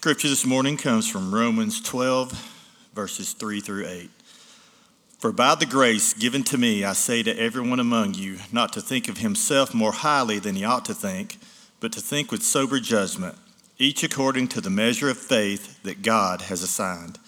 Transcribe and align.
Scripture 0.00 0.28
this 0.28 0.46
morning 0.46 0.76
comes 0.76 1.08
from 1.08 1.34
Romans 1.34 1.80
12, 1.80 2.30
verses 2.94 3.32
3 3.32 3.60
through 3.60 3.84
8. 3.84 4.08
For 5.18 5.32
by 5.32 5.56
the 5.56 5.66
grace 5.66 6.14
given 6.14 6.44
to 6.44 6.56
me, 6.56 6.84
I 6.84 6.92
say 6.92 7.24
to 7.24 7.36
everyone 7.36 7.80
among 7.80 8.14
you, 8.14 8.38
not 8.52 8.72
to 8.74 8.80
think 8.80 9.08
of 9.08 9.18
himself 9.18 9.74
more 9.74 9.90
highly 9.90 10.38
than 10.38 10.54
he 10.54 10.64
ought 10.64 10.84
to 10.84 10.94
think, 10.94 11.38
but 11.80 11.90
to 11.94 12.00
think 12.00 12.30
with 12.30 12.44
sober 12.44 12.78
judgment, 12.78 13.34
each 13.76 14.04
according 14.04 14.46
to 14.48 14.60
the 14.60 14.70
measure 14.70 15.10
of 15.10 15.18
faith 15.18 15.82
that 15.82 16.02
God 16.02 16.42
has 16.42 16.62
assigned. 16.62 17.18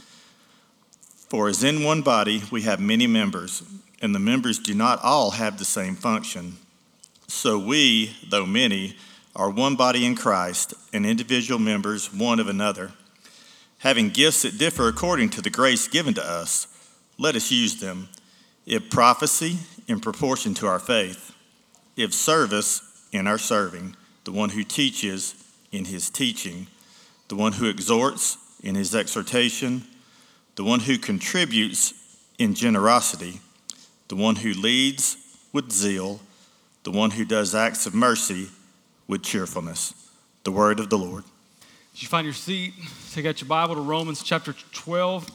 For 1.29 1.49
as 1.49 1.65
in 1.65 1.83
one 1.83 2.03
body 2.03 2.45
we 2.53 2.63
have 2.63 2.79
many 2.79 3.09
members, 3.09 3.65
and 4.01 4.15
the 4.15 4.21
members 4.21 4.61
do 4.61 4.75
not 4.75 5.03
all 5.03 5.33
have 5.33 5.59
the 5.59 5.65
same 5.65 5.97
function, 5.97 6.57
so 7.27 7.59
we, 7.59 8.15
though 8.29 8.47
many, 8.47 8.95
are 9.35 9.51
one 9.51 9.77
body 9.77 10.05
in 10.05 10.15
Christ, 10.15 10.75
and 10.93 11.07
individual 11.07 11.61
members 11.61 12.13
one 12.13 12.41
of 12.41 12.49
another. 12.49 12.93
Having 13.79 14.11
gifts 14.11 14.43
that 14.43 14.59
differ 14.59 14.89
according 14.89 15.31
to 15.31 15.43
the 15.43 15.51
grace 15.51 15.89
given 15.89 16.15
to 16.15 16.25
us, 16.25 16.67
let 17.19 17.37
us 17.37 17.51
use 17.51 17.81
them. 17.81 18.09
If 18.67 18.91
prophecy, 18.91 19.59
in 19.89 20.01
proportion 20.01 20.55
to 20.55 20.67
our 20.67 20.79
faith, 20.79 21.35
if 21.97 22.13
service, 22.13 22.83
in 23.13 23.27
our 23.27 23.39
serving, 23.39 23.97
the 24.25 24.33
one 24.33 24.51
who 24.51 24.65
teaches, 24.65 25.35
in 25.73 25.87
his 25.87 26.11
teaching, 26.11 26.67
the 27.29 27.37
one 27.37 27.53
who 27.53 27.69
exhorts, 27.69 28.37
in 28.63 28.75
his 28.75 28.95
exhortation, 28.95 29.85
the 30.57 30.65
one 30.65 30.81
who 30.81 30.99
contributes, 30.99 31.95
in 32.39 32.55
generosity, 32.55 33.41
the 34.09 34.17
one 34.17 34.37
who 34.37 34.53
leads, 34.53 35.17
with 35.53 35.71
zeal, 35.71 36.21
the 36.85 36.91
one 36.91 37.13
who 37.13 37.25
does 37.25 37.55
acts 37.55 37.87
of 37.87 37.95
mercy, 37.95 38.49
with 39.11 39.25
cheerfulness. 39.25 39.93
The 40.45 40.53
word 40.53 40.79
of 40.79 40.89
the 40.89 40.97
Lord. 40.97 41.25
As 41.93 42.01
you 42.01 42.07
find 42.07 42.25
your 42.25 42.33
seat, 42.33 42.75
take 43.13 43.27
out 43.27 43.41
your 43.41 43.49
Bible 43.49 43.75
to 43.75 43.81
Romans 43.81 44.23
chapter 44.23 44.55
12, 44.73 45.29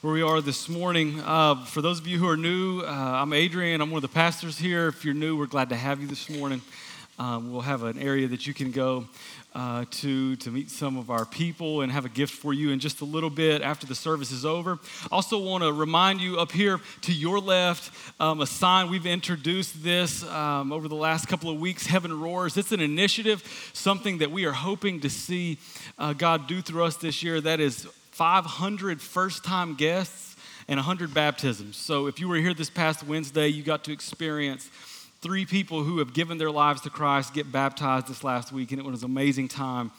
where 0.00 0.12
we 0.12 0.20
are 0.20 0.40
this 0.40 0.68
morning. 0.68 1.20
Uh, 1.20 1.64
for 1.64 1.80
those 1.80 2.00
of 2.00 2.08
you 2.08 2.18
who 2.18 2.28
are 2.28 2.36
new, 2.36 2.80
uh, 2.80 2.90
I'm 2.90 3.32
Adrian. 3.32 3.80
I'm 3.80 3.92
one 3.92 3.98
of 3.98 4.02
the 4.02 4.12
pastors 4.12 4.58
here. 4.58 4.88
If 4.88 5.04
you're 5.04 5.14
new, 5.14 5.38
we're 5.38 5.46
glad 5.46 5.68
to 5.68 5.76
have 5.76 6.00
you 6.00 6.08
this 6.08 6.28
morning. 6.28 6.60
Um, 7.16 7.52
we'll 7.52 7.60
have 7.60 7.84
an 7.84 8.00
area 8.00 8.26
that 8.26 8.48
you 8.48 8.52
can 8.52 8.72
go 8.72 9.06
uh, 9.54 9.84
to 9.90 10.34
to 10.36 10.50
meet 10.50 10.70
some 10.70 10.96
of 10.96 11.10
our 11.10 11.24
people 11.24 11.82
and 11.82 11.92
have 11.92 12.04
a 12.04 12.08
gift 12.08 12.34
for 12.34 12.52
you 12.52 12.70
in 12.70 12.80
just 12.80 13.00
a 13.00 13.04
little 13.04 13.30
bit 13.30 13.62
after 13.62 13.86
the 13.86 13.94
service 13.94 14.32
is 14.32 14.44
over. 14.44 14.78
Also, 15.12 15.38
want 15.38 15.62
to 15.62 15.72
remind 15.72 16.20
you 16.20 16.38
up 16.38 16.50
here 16.50 16.80
to 17.02 17.12
your 17.12 17.38
left 17.38 17.92
um, 18.20 18.40
a 18.40 18.46
sign. 18.46 18.90
We've 18.90 19.06
introduced 19.06 19.82
this 19.82 20.24
um, 20.24 20.72
over 20.72 20.88
the 20.88 20.96
last 20.96 21.28
couple 21.28 21.50
of 21.50 21.60
weeks. 21.60 21.86
Heaven 21.86 22.20
roars. 22.20 22.56
It's 22.56 22.72
an 22.72 22.80
initiative, 22.80 23.70
something 23.72 24.18
that 24.18 24.30
we 24.30 24.44
are 24.44 24.52
hoping 24.52 25.00
to 25.00 25.10
see 25.10 25.58
uh, 25.98 26.12
God 26.12 26.46
do 26.46 26.60
through 26.60 26.84
us 26.84 26.96
this 26.96 27.22
year. 27.22 27.40
That 27.40 27.60
is 27.60 27.86
500 28.12 29.00
first-time 29.00 29.74
guests 29.74 30.36
and 30.68 30.78
100 30.78 31.12
baptisms. 31.12 31.76
So, 31.76 32.06
if 32.06 32.18
you 32.18 32.28
were 32.28 32.36
here 32.36 32.54
this 32.54 32.70
past 32.70 33.06
Wednesday, 33.06 33.48
you 33.48 33.62
got 33.62 33.84
to 33.84 33.92
experience 33.92 34.68
three 35.24 35.46
people 35.46 35.82
who 35.82 36.00
have 36.00 36.12
given 36.12 36.36
their 36.36 36.50
lives 36.50 36.82
to 36.82 36.90
Christ 36.90 37.32
get 37.32 37.50
baptized 37.50 38.08
this 38.08 38.22
last 38.22 38.52
week, 38.52 38.72
and 38.72 38.78
it 38.78 38.84
was 38.84 39.02
an 39.02 39.10
amazing 39.10 39.48
time 39.48 39.90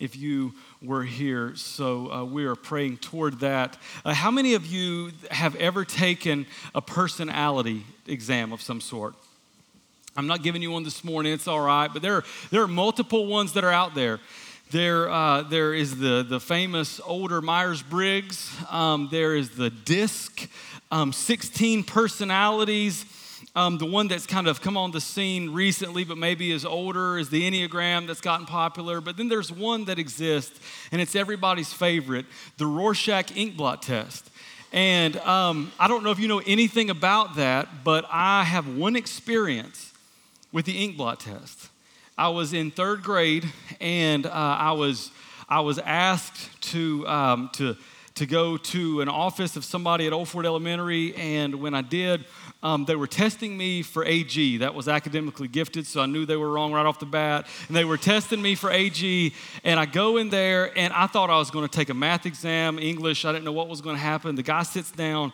if 0.00 0.16
you 0.16 0.54
were 0.82 1.04
here. 1.04 1.54
So 1.54 2.12
uh, 2.12 2.24
we 2.24 2.46
are 2.46 2.56
praying 2.56 2.96
toward 2.96 3.38
that. 3.38 3.78
Uh, 4.04 4.12
how 4.12 4.32
many 4.32 4.54
of 4.54 4.66
you 4.66 5.12
have 5.30 5.54
ever 5.54 5.84
taken 5.84 6.46
a 6.74 6.82
personality 6.82 7.84
exam 8.08 8.52
of 8.52 8.60
some 8.60 8.80
sort? 8.80 9.14
I'm 10.16 10.26
not 10.26 10.42
giving 10.42 10.62
you 10.62 10.72
one 10.72 10.82
this 10.82 11.04
morning, 11.04 11.32
it's 11.32 11.46
all 11.46 11.60
right, 11.60 11.88
but 11.92 12.02
there 12.02 12.16
are, 12.16 12.24
there 12.50 12.62
are 12.62 12.68
multiple 12.68 13.26
ones 13.26 13.52
that 13.52 13.62
are 13.62 13.70
out 13.70 13.94
there. 13.94 14.18
There, 14.72 15.08
uh, 15.08 15.42
there 15.42 15.74
is 15.74 15.96
the, 15.98 16.26
the 16.28 16.40
famous 16.40 17.00
older 17.04 17.40
Myers 17.40 17.84
Briggs, 17.84 18.52
um, 18.68 19.06
there 19.12 19.36
is 19.36 19.50
the 19.50 19.70
DISC, 19.70 20.48
um, 20.90 21.12
16 21.12 21.84
personalities. 21.84 23.04
Um, 23.54 23.76
the 23.76 23.84
one 23.84 24.08
that's 24.08 24.24
kind 24.24 24.48
of 24.48 24.62
come 24.62 24.78
on 24.78 24.92
the 24.92 25.00
scene 25.00 25.50
recently, 25.50 26.04
but 26.04 26.16
maybe 26.16 26.52
is 26.52 26.64
older, 26.64 27.18
is 27.18 27.28
the 27.28 27.42
Enneagram 27.42 28.06
that's 28.06 28.22
gotten 28.22 28.46
popular. 28.46 29.02
But 29.02 29.18
then 29.18 29.28
there's 29.28 29.52
one 29.52 29.84
that 29.86 29.98
exists, 29.98 30.58
and 30.90 31.02
it's 31.02 31.14
everybody's 31.14 31.70
favorite 31.70 32.24
the 32.56 32.66
Rorschach 32.66 33.26
Inkblot 33.26 33.82
test. 33.82 34.30
And 34.72 35.18
um, 35.18 35.70
I 35.78 35.86
don't 35.86 36.02
know 36.02 36.12
if 36.12 36.18
you 36.18 36.28
know 36.28 36.40
anything 36.46 36.88
about 36.88 37.36
that, 37.36 37.84
but 37.84 38.06
I 38.10 38.44
have 38.44 38.74
one 38.74 38.96
experience 38.96 39.92
with 40.50 40.64
the 40.64 40.88
Inkblot 40.88 41.18
test. 41.18 41.68
I 42.16 42.30
was 42.30 42.54
in 42.54 42.70
third 42.70 43.02
grade, 43.02 43.52
and 43.82 44.24
uh, 44.24 44.30
I 44.30 44.72
was 44.72 45.10
I 45.46 45.60
was 45.60 45.78
asked 45.78 46.62
to 46.70 47.06
um, 47.06 47.50
to 47.54 47.76
to 48.14 48.26
go 48.26 48.56
to 48.56 49.00
an 49.00 49.08
office 49.08 49.56
of 49.56 49.64
somebody 49.64 50.06
at 50.06 50.12
Old 50.12 50.28
Fort 50.28 50.46
Elementary, 50.46 51.14
and 51.16 51.56
when 51.56 51.74
I 51.74 51.82
did, 51.82 52.24
um, 52.62 52.84
they 52.84 52.94
were 52.94 53.06
testing 53.06 53.56
me 53.56 53.82
for 53.82 54.04
AG. 54.04 54.58
That 54.58 54.74
was 54.74 54.86
academically 54.86 55.48
gifted, 55.48 55.86
so 55.86 56.00
I 56.00 56.06
knew 56.06 56.24
they 56.24 56.36
were 56.36 56.50
wrong 56.50 56.72
right 56.72 56.86
off 56.86 57.00
the 57.00 57.06
bat. 57.06 57.46
And 57.66 57.76
they 57.76 57.84
were 57.84 57.96
testing 57.96 58.40
me 58.40 58.54
for 58.54 58.70
AG, 58.70 59.34
and 59.64 59.80
I 59.80 59.86
go 59.86 60.16
in 60.16 60.30
there, 60.30 60.76
and 60.78 60.92
I 60.92 61.06
thought 61.08 61.28
I 61.28 61.38
was 61.38 61.50
going 61.50 61.68
to 61.68 61.76
take 61.76 61.88
a 61.88 61.94
math 61.94 62.24
exam, 62.24 62.78
English. 62.78 63.24
I 63.24 63.32
didn't 63.32 63.44
know 63.44 63.52
what 63.52 63.68
was 63.68 63.80
going 63.80 63.96
to 63.96 64.02
happen. 64.02 64.36
The 64.36 64.42
guy 64.44 64.62
sits 64.62 64.92
down, 64.92 65.32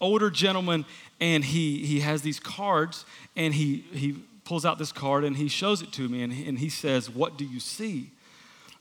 older 0.00 0.30
gentleman, 0.30 0.84
and 1.20 1.44
he 1.44 1.84
he 1.84 2.00
has 2.00 2.22
these 2.22 2.40
cards, 2.40 3.04
and 3.36 3.52
he 3.52 3.84
he 3.92 4.16
pulls 4.44 4.64
out 4.64 4.78
this 4.78 4.90
card 4.90 5.22
and 5.22 5.36
he 5.36 5.48
shows 5.48 5.82
it 5.82 5.92
to 5.92 6.08
me, 6.08 6.22
and 6.22 6.32
he, 6.32 6.48
and 6.48 6.58
he 6.58 6.68
says, 6.68 7.10
"What 7.10 7.36
do 7.36 7.44
you 7.44 7.60
see?" 7.60 8.10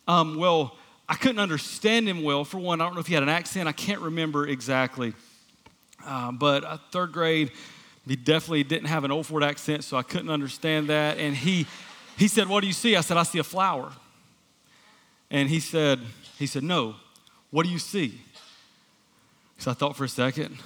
Um, 0.08 0.38
well, 0.38 0.78
I 1.08 1.16
couldn't 1.16 1.40
understand 1.40 2.08
him 2.08 2.24
well. 2.24 2.46
For 2.46 2.60
one, 2.60 2.82
I 2.82 2.86
don't 2.86 2.94
know 2.94 3.02
if 3.02 3.08
he 3.08 3.16
had 3.16 3.24
an 3.24 3.30
accent. 3.30 3.68
I 3.68 3.72
can't 3.72 4.02
remember 4.02 4.48
exactly. 4.48 5.14
Uh, 6.06 6.32
but 6.32 6.64
uh, 6.64 6.78
third 6.92 7.12
grade, 7.12 7.52
he 8.10 8.16
definitely 8.16 8.64
didn't 8.64 8.88
have 8.88 9.04
an 9.04 9.12
Old 9.12 9.28
Fort 9.28 9.44
accent, 9.44 9.84
so 9.84 9.96
I 9.96 10.02
couldn't 10.02 10.32
understand 10.32 10.88
that. 10.88 11.20
And 11.20 11.36
he, 11.36 11.68
he 12.18 12.28
said, 12.28 12.50
What 12.50 12.62
do 12.62 12.68
you 12.68 12.74
see? 12.74 12.96
I 12.96 13.02
said, 13.02 13.18
I 13.18 13.24
see 13.24 13.38
a 13.38 13.44
flower. 13.44 13.92
And 15.30 15.48
he 15.48 15.60
said, 15.60 16.00
he 16.40 16.48
said, 16.48 16.64
No, 16.64 16.96
what 17.52 17.68
do 17.68 17.72
you 17.72 17.78
see? 17.78 18.20
So 19.60 19.70
I 19.70 19.76
thought 19.76 19.96
for 19.96 20.06
a 20.06 20.10
second, 20.10 20.58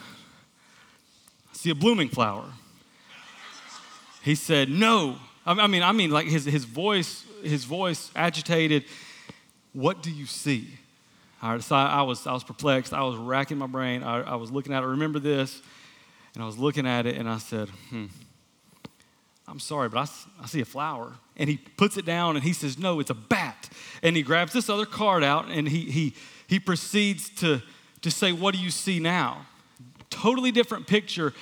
I 1.51 1.53
see 1.53 1.69
a 1.69 1.75
blooming 1.75 2.07
flower. 2.07 2.45
He 4.21 4.35
said, 4.35 4.69
No. 4.69 5.17
I 5.45 5.67
mean, 5.67 5.83
I 5.83 5.91
mean, 5.91 6.11
like 6.11 6.27
his, 6.27 6.45
his 6.45 6.63
voice, 6.63 7.25
his 7.43 7.65
voice 7.65 8.09
agitated. 8.15 8.85
What 9.73 10.01
do 10.01 10.11
you 10.11 10.27
see? 10.27 10.69
All 11.41 11.51
right, 11.51 11.61
so 11.61 11.75
I, 11.75 11.87
I 11.87 12.01
was, 12.03 12.25
I 12.25 12.31
was 12.31 12.45
perplexed. 12.45 12.93
I 12.93 13.03
was 13.03 13.17
racking 13.17 13.57
my 13.57 13.67
brain. 13.67 14.01
I, 14.01 14.21
I 14.21 14.35
was 14.35 14.49
looking 14.49 14.73
at 14.73 14.81
it. 14.81 14.85
Remember 14.85 15.19
this? 15.19 15.61
And 16.33 16.43
I 16.43 16.45
was 16.45 16.57
looking 16.57 16.87
at 16.87 17.05
it 17.05 17.15
and 17.17 17.29
I 17.29 17.37
said, 17.37 17.69
hmm, 17.89 18.05
I'm 19.47 19.59
sorry, 19.59 19.89
but 19.89 19.99
I, 19.99 20.43
I 20.43 20.47
see 20.47 20.61
a 20.61 20.65
flower. 20.65 21.13
And 21.35 21.49
he 21.49 21.57
puts 21.57 21.97
it 21.97 22.05
down 22.05 22.35
and 22.35 22.43
he 22.43 22.53
says, 22.53 22.77
No, 22.77 22.99
it's 22.99 23.09
a 23.09 23.15
bat. 23.15 23.69
And 24.01 24.15
he 24.15 24.21
grabs 24.23 24.53
this 24.53 24.69
other 24.69 24.85
card 24.85 25.23
out 25.23 25.49
and 25.49 25.67
he, 25.67 25.91
he, 25.91 26.15
he 26.47 26.59
proceeds 26.59 27.29
to, 27.41 27.61
to 28.01 28.11
say, 28.11 28.31
What 28.31 28.53
do 28.53 28.59
you 28.59 28.71
see 28.71 28.99
now? 28.99 29.45
Totally 30.09 30.51
different 30.51 30.87
picture. 30.87 31.33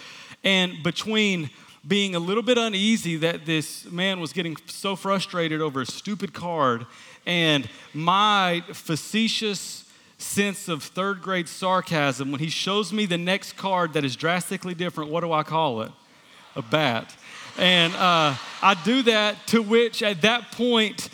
And 0.44 0.82
between 0.82 1.50
being 1.88 2.16
a 2.16 2.20
little 2.20 2.44
bit 2.44 2.58
uneasy 2.58 3.18
that 3.18 3.46
this 3.46 3.90
man 3.92 4.20
was 4.20 4.34
getting 4.34 4.56
so 4.68 4.96
frustrated 4.96 5.62
over 5.62 5.82
a 5.82 5.86
stupid 5.86 6.34
card 6.34 6.86
and 7.26 7.68
my 7.94 8.64
facetious 8.72 9.86
sense 10.22 10.68
of 10.68 10.84
third 10.84 11.22
grade 11.22 11.50
sarcasm 11.50 12.32
when 12.32 12.40
he 12.40 12.50
shows 12.50 12.94
me 12.94 13.06
the 13.06 13.18
next 13.18 13.58
card 13.58 13.94
that 13.94 14.06
is 14.06 14.16
drastically 14.16 14.74
different. 14.74 15.10
What 15.10 15.22
do 15.22 15.32
I 15.32 15.44
call 15.44 15.82
it? 15.82 15.92
A 16.56 16.62
bat. 16.62 17.16
And 17.58 17.94
uh, 17.96 18.36
I 18.62 18.78
do 18.84 19.04
that 19.04 19.36
to 19.48 19.62
which 19.62 20.04
at 20.04 20.22
that 20.22 20.52
point, 20.52 21.10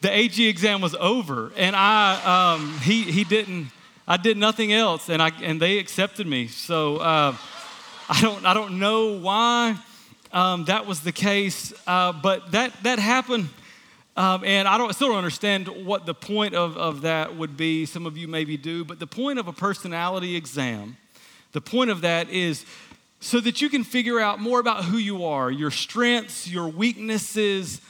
the 0.00 0.10
AG 0.14 0.46
exam 0.46 0.80
was 0.80 0.94
over. 0.96 1.52
And 1.56 1.74
I, 1.74 2.54
um, 2.54 2.78
he, 2.80 3.02
he 3.02 3.24
didn't, 3.24 3.68
I 4.06 4.16
did 4.16 4.36
nothing 4.36 4.72
else. 4.72 5.08
And, 5.08 5.22
I, 5.22 5.30
and 5.42 5.60
they 5.60 5.78
accepted 5.78 6.26
me. 6.26 6.48
So 6.48 6.98
uh, 6.98 7.36
I, 8.08 8.20
don't, 8.20 8.44
I 8.44 8.52
don't 8.52 8.78
know 8.78 9.18
why 9.18 9.76
um, 10.32 10.66
that 10.66 10.86
was 10.86 11.00
the 11.00 11.12
case. 11.12 11.72
Uh, 11.86 12.12
but 12.12 12.52
that, 12.52 12.72
that 12.82 12.98
happened 12.98 13.48
um, 14.16 14.44
and 14.44 14.68
I, 14.68 14.78
don't, 14.78 14.88
I 14.88 14.92
still 14.92 15.08
don't 15.08 15.18
understand 15.18 15.68
what 15.68 16.06
the 16.06 16.14
point 16.14 16.54
of, 16.54 16.76
of 16.76 17.02
that 17.02 17.36
would 17.36 17.56
be. 17.56 17.84
Some 17.84 18.06
of 18.06 18.16
you 18.16 18.28
maybe 18.28 18.56
do, 18.56 18.84
but 18.84 19.00
the 19.00 19.06
point 19.06 19.38
of 19.38 19.48
a 19.48 19.52
personality 19.52 20.36
exam, 20.36 20.96
the 21.52 21.60
point 21.60 21.90
of 21.90 22.02
that 22.02 22.30
is 22.30 22.64
so 23.20 23.40
that 23.40 23.60
you 23.62 23.68
can 23.68 23.82
figure 23.82 24.20
out 24.20 24.38
more 24.38 24.60
about 24.60 24.84
who 24.84 24.98
you 24.98 25.24
are, 25.24 25.50
your 25.50 25.70
strengths, 25.70 26.46
your 26.46 26.68
weaknesses, 26.68 27.80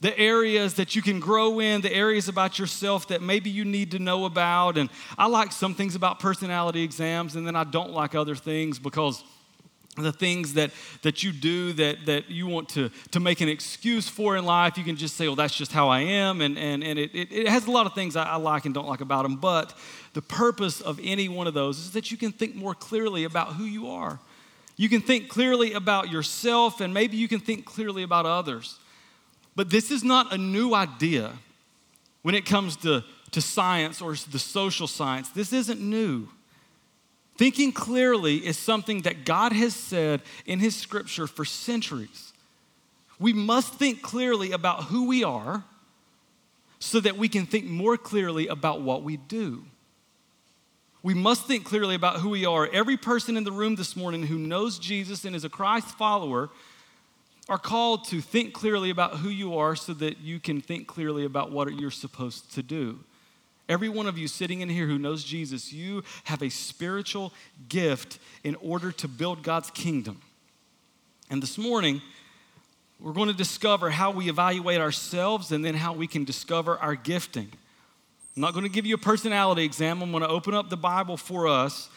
the 0.00 0.16
areas 0.18 0.74
that 0.74 0.94
you 0.94 1.02
can 1.02 1.18
grow 1.18 1.60
in, 1.60 1.80
the 1.80 1.92
areas 1.92 2.28
about 2.28 2.58
yourself 2.58 3.08
that 3.08 3.20
maybe 3.20 3.50
you 3.50 3.64
need 3.64 3.90
to 3.90 3.98
know 3.98 4.24
about. 4.24 4.78
And 4.78 4.88
I 5.18 5.26
like 5.26 5.50
some 5.50 5.74
things 5.74 5.94
about 5.94 6.20
personality 6.20 6.82
exams, 6.82 7.36
and 7.36 7.46
then 7.46 7.56
I 7.56 7.64
don't 7.64 7.90
like 7.90 8.14
other 8.14 8.36
things 8.36 8.78
because 8.78 9.24
the 9.96 10.12
things 10.12 10.54
that, 10.54 10.70
that 11.02 11.22
you 11.22 11.32
do 11.32 11.72
that, 11.74 12.06
that 12.06 12.30
you 12.30 12.46
want 12.46 12.68
to, 12.70 12.90
to 13.12 13.20
make 13.20 13.40
an 13.40 13.48
excuse 13.48 14.08
for 14.08 14.36
in 14.36 14.44
life. 14.44 14.76
You 14.76 14.84
can 14.84 14.96
just 14.96 15.16
say, 15.16 15.28
well, 15.28 15.36
that's 15.36 15.54
just 15.54 15.72
how 15.72 15.88
I 15.88 16.00
am. 16.00 16.40
And, 16.40 16.58
and, 16.58 16.82
and 16.82 16.98
it, 16.98 17.14
it, 17.14 17.32
it 17.32 17.48
has 17.48 17.66
a 17.66 17.70
lot 17.70 17.86
of 17.86 17.94
things 17.94 18.16
I, 18.16 18.24
I 18.24 18.36
like 18.36 18.64
and 18.64 18.74
don't 18.74 18.88
like 18.88 19.00
about 19.00 19.22
them. 19.22 19.36
But 19.36 19.72
the 20.14 20.22
purpose 20.22 20.80
of 20.80 20.98
any 21.02 21.28
one 21.28 21.46
of 21.46 21.54
those 21.54 21.78
is 21.78 21.92
that 21.92 22.10
you 22.10 22.16
can 22.16 22.32
think 22.32 22.54
more 22.54 22.74
clearly 22.74 23.24
about 23.24 23.54
who 23.54 23.64
you 23.64 23.88
are. 23.88 24.18
You 24.76 24.88
can 24.88 25.00
think 25.00 25.28
clearly 25.28 25.72
about 25.72 26.10
yourself, 26.10 26.80
and 26.80 26.92
maybe 26.92 27.16
you 27.16 27.28
can 27.28 27.38
think 27.38 27.64
clearly 27.64 28.02
about 28.02 28.26
others. 28.26 28.78
But 29.54 29.70
this 29.70 29.90
is 29.90 30.02
not 30.02 30.32
a 30.32 30.38
new 30.38 30.74
idea 30.74 31.32
when 32.22 32.34
it 32.34 32.44
comes 32.44 32.76
to, 32.78 33.04
to 33.30 33.40
science 33.40 34.00
or 34.00 34.16
the 34.16 34.38
social 34.38 34.88
science. 34.88 35.28
This 35.28 35.52
isn't 35.52 35.80
new. 35.80 36.28
Thinking 37.36 37.72
clearly 37.72 38.36
is 38.46 38.56
something 38.56 39.02
that 39.02 39.24
God 39.24 39.52
has 39.52 39.74
said 39.74 40.22
in 40.46 40.60
His 40.60 40.76
scripture 40.76 41.26
for 41.26 41.44
centuries. 41.44 42.32
We 43.18 43.32
must 43.32 43.74
think 43.74 44.02
clearly 44.02 44.52
about 44.52 44.84
who 44.84 45.06
we 45.08 45.24
are 45.24 45.64
so 46.78 47.00
that 47.00 47.16
we 47.16 47.28
can 47.28 47.46
think 47.46 47.64
more 47.64 47.96
clearly 47.96 48.46
about 48.46 48.82
what 48.82 49.02
we 49.02 49.16
do. 49.16 49.64
We 51.02 51.14
must 51.14 51.46
think 51.46 51.64
clearly 51.64 51.94
about 51.94 52.20
who 52.20 52.30
we 52.30 52.46
are. 52.46 52.68
Every 52.72 52.96
person 52.96 53.36
in 53.36 53.44
the 53.44 53.52
room 53.52 53.76
this 53.76 53.96
morning 53.96 54.24
who 54.24 54.38
knows 54.38 54.78
Jesus 54.78 55.24
and 55.24 55.34
is 55.36 55.44
a 55.44 55.50
Christ 55.50 55.88
follower 55.88 56.50
are 57.48 57.58
called 57.58 58.04
to 58.06 58.20
think 58.20 58.54
clearly 58.54 58.90
about 58.90 59.18
who 59.18 59.28
you 59.28 59.56
are 59.56 59.76
so 59.76 59.92
that 59.94 60.18
you 60.20 60.40
can 60.40 60.60
think 60.60 60.86
clearly 60.86 61.24
about 61.24 61.50
what 61.50 61.72
you're 61.74 61.90
supposed 61.90 62.52
to 62.54 62.62
do. 62.62 63.00
Every 63.68 63.88
one 63.88 64.06
of 64.06 64.18
you 64.18 64.28
sitting 64.28 64.60
in 64.60 64.68
here 64.68 64.86
who 64.86 64.98
knows 64.98 65.24
Jesus, 65.24 65.72
you 65.72 66.02
have 66.24 66.42
a 66.42 66.50
spiritual 66.50 67.32
gift 67.68 68.18
in 68.42 68.56
order 68.56 68.92
to 68.92 69.08
build 69.08 69.42
God's 69.42 69.70
kingdom. 69.70 70.20
And 71.30 71.42
this 71.42 71.56
morning, 71.56 72.02
we're 73.00 73.12
going 73.12 73.28
to 73.28 73.34
discover 73.34 73.90
how 73.90 74.10
we 74.10 74.28
evaluate 74.28 74.80
ourselves 74.80 75.50
and 75.50 75.64
then 75.64 75.74
how 75.74 75.94
we 75.94 76.06
can 76.06 76.24
discover 76.24 76.78
our 76.78 76.94
gifting. 76.94 77.48
I'm 78.36 78.42
not 78.42 78.52
going 78.52 78.64
to 78.64 78.70
give 78.70 78.84
you 78.84 78.96
a 78.96 78.98
personality 78.98 79.64
exam. 79.64 80.02
I'm 80.02 80.10
going 80.10 80.22
to 80.22 80.28
open 80.28 80.54
up 80.54 80.68
the 80.68 80.76
Bible 80.76 81.16
for 81.16 81.48
us 81.48 81.88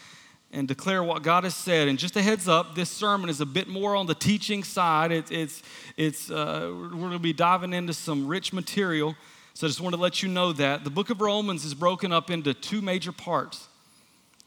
and 0.53 0.67
declare 0.67 1.03
what 1.03 1.23
God 1.23 1.43
has 1.43 1.55
said. 1.55 1.89
And 1.89 1.99
just 1.99 2.15
a 2.15 2.21
heads 2.21 2.47
up, 2.47 2.75
this 2.75 2.89
sermon 2.89 3.29
is 3.29 3.41
a 3.41 3.45
bit 3.45 3.67
more 3.67 3.95
on 3.95 4.05
the 4.05 4.15
teaching 4.15 4.63
side. 4.63 5.11
It, 5.11 5.31
it's, 5.31 5.61
it's, 5.97 6.31
uh, 6.31 6.71
we're 6.73 6.89
going 6.89 7.11
to 7.11 7.19
be 7.19 7.33
diving 7.33 7.73
into 7.73 7.93
some 7.93 8.27
rich 8.27 8.53
material. 8.53 9.15
So 9.57 9.65
I 9.65 9.71
just 9.71 9.81
want 9.81 9.95
to 9.95 10.00
let 10.00 10.21
you 10.21 10.30
know 10.30 10.54
that. 10.54 10.83
The 10.83 10.92
book 10.92 11.09
of 11.09 11.19
Romans 11.19 11.65
is 11.65 11.74
broken 11.74 12.13
up 12.13 12.30
into 12.30 12.54
two 12.54 12.80
major 12.80 13.12
parts. 13.12 13.68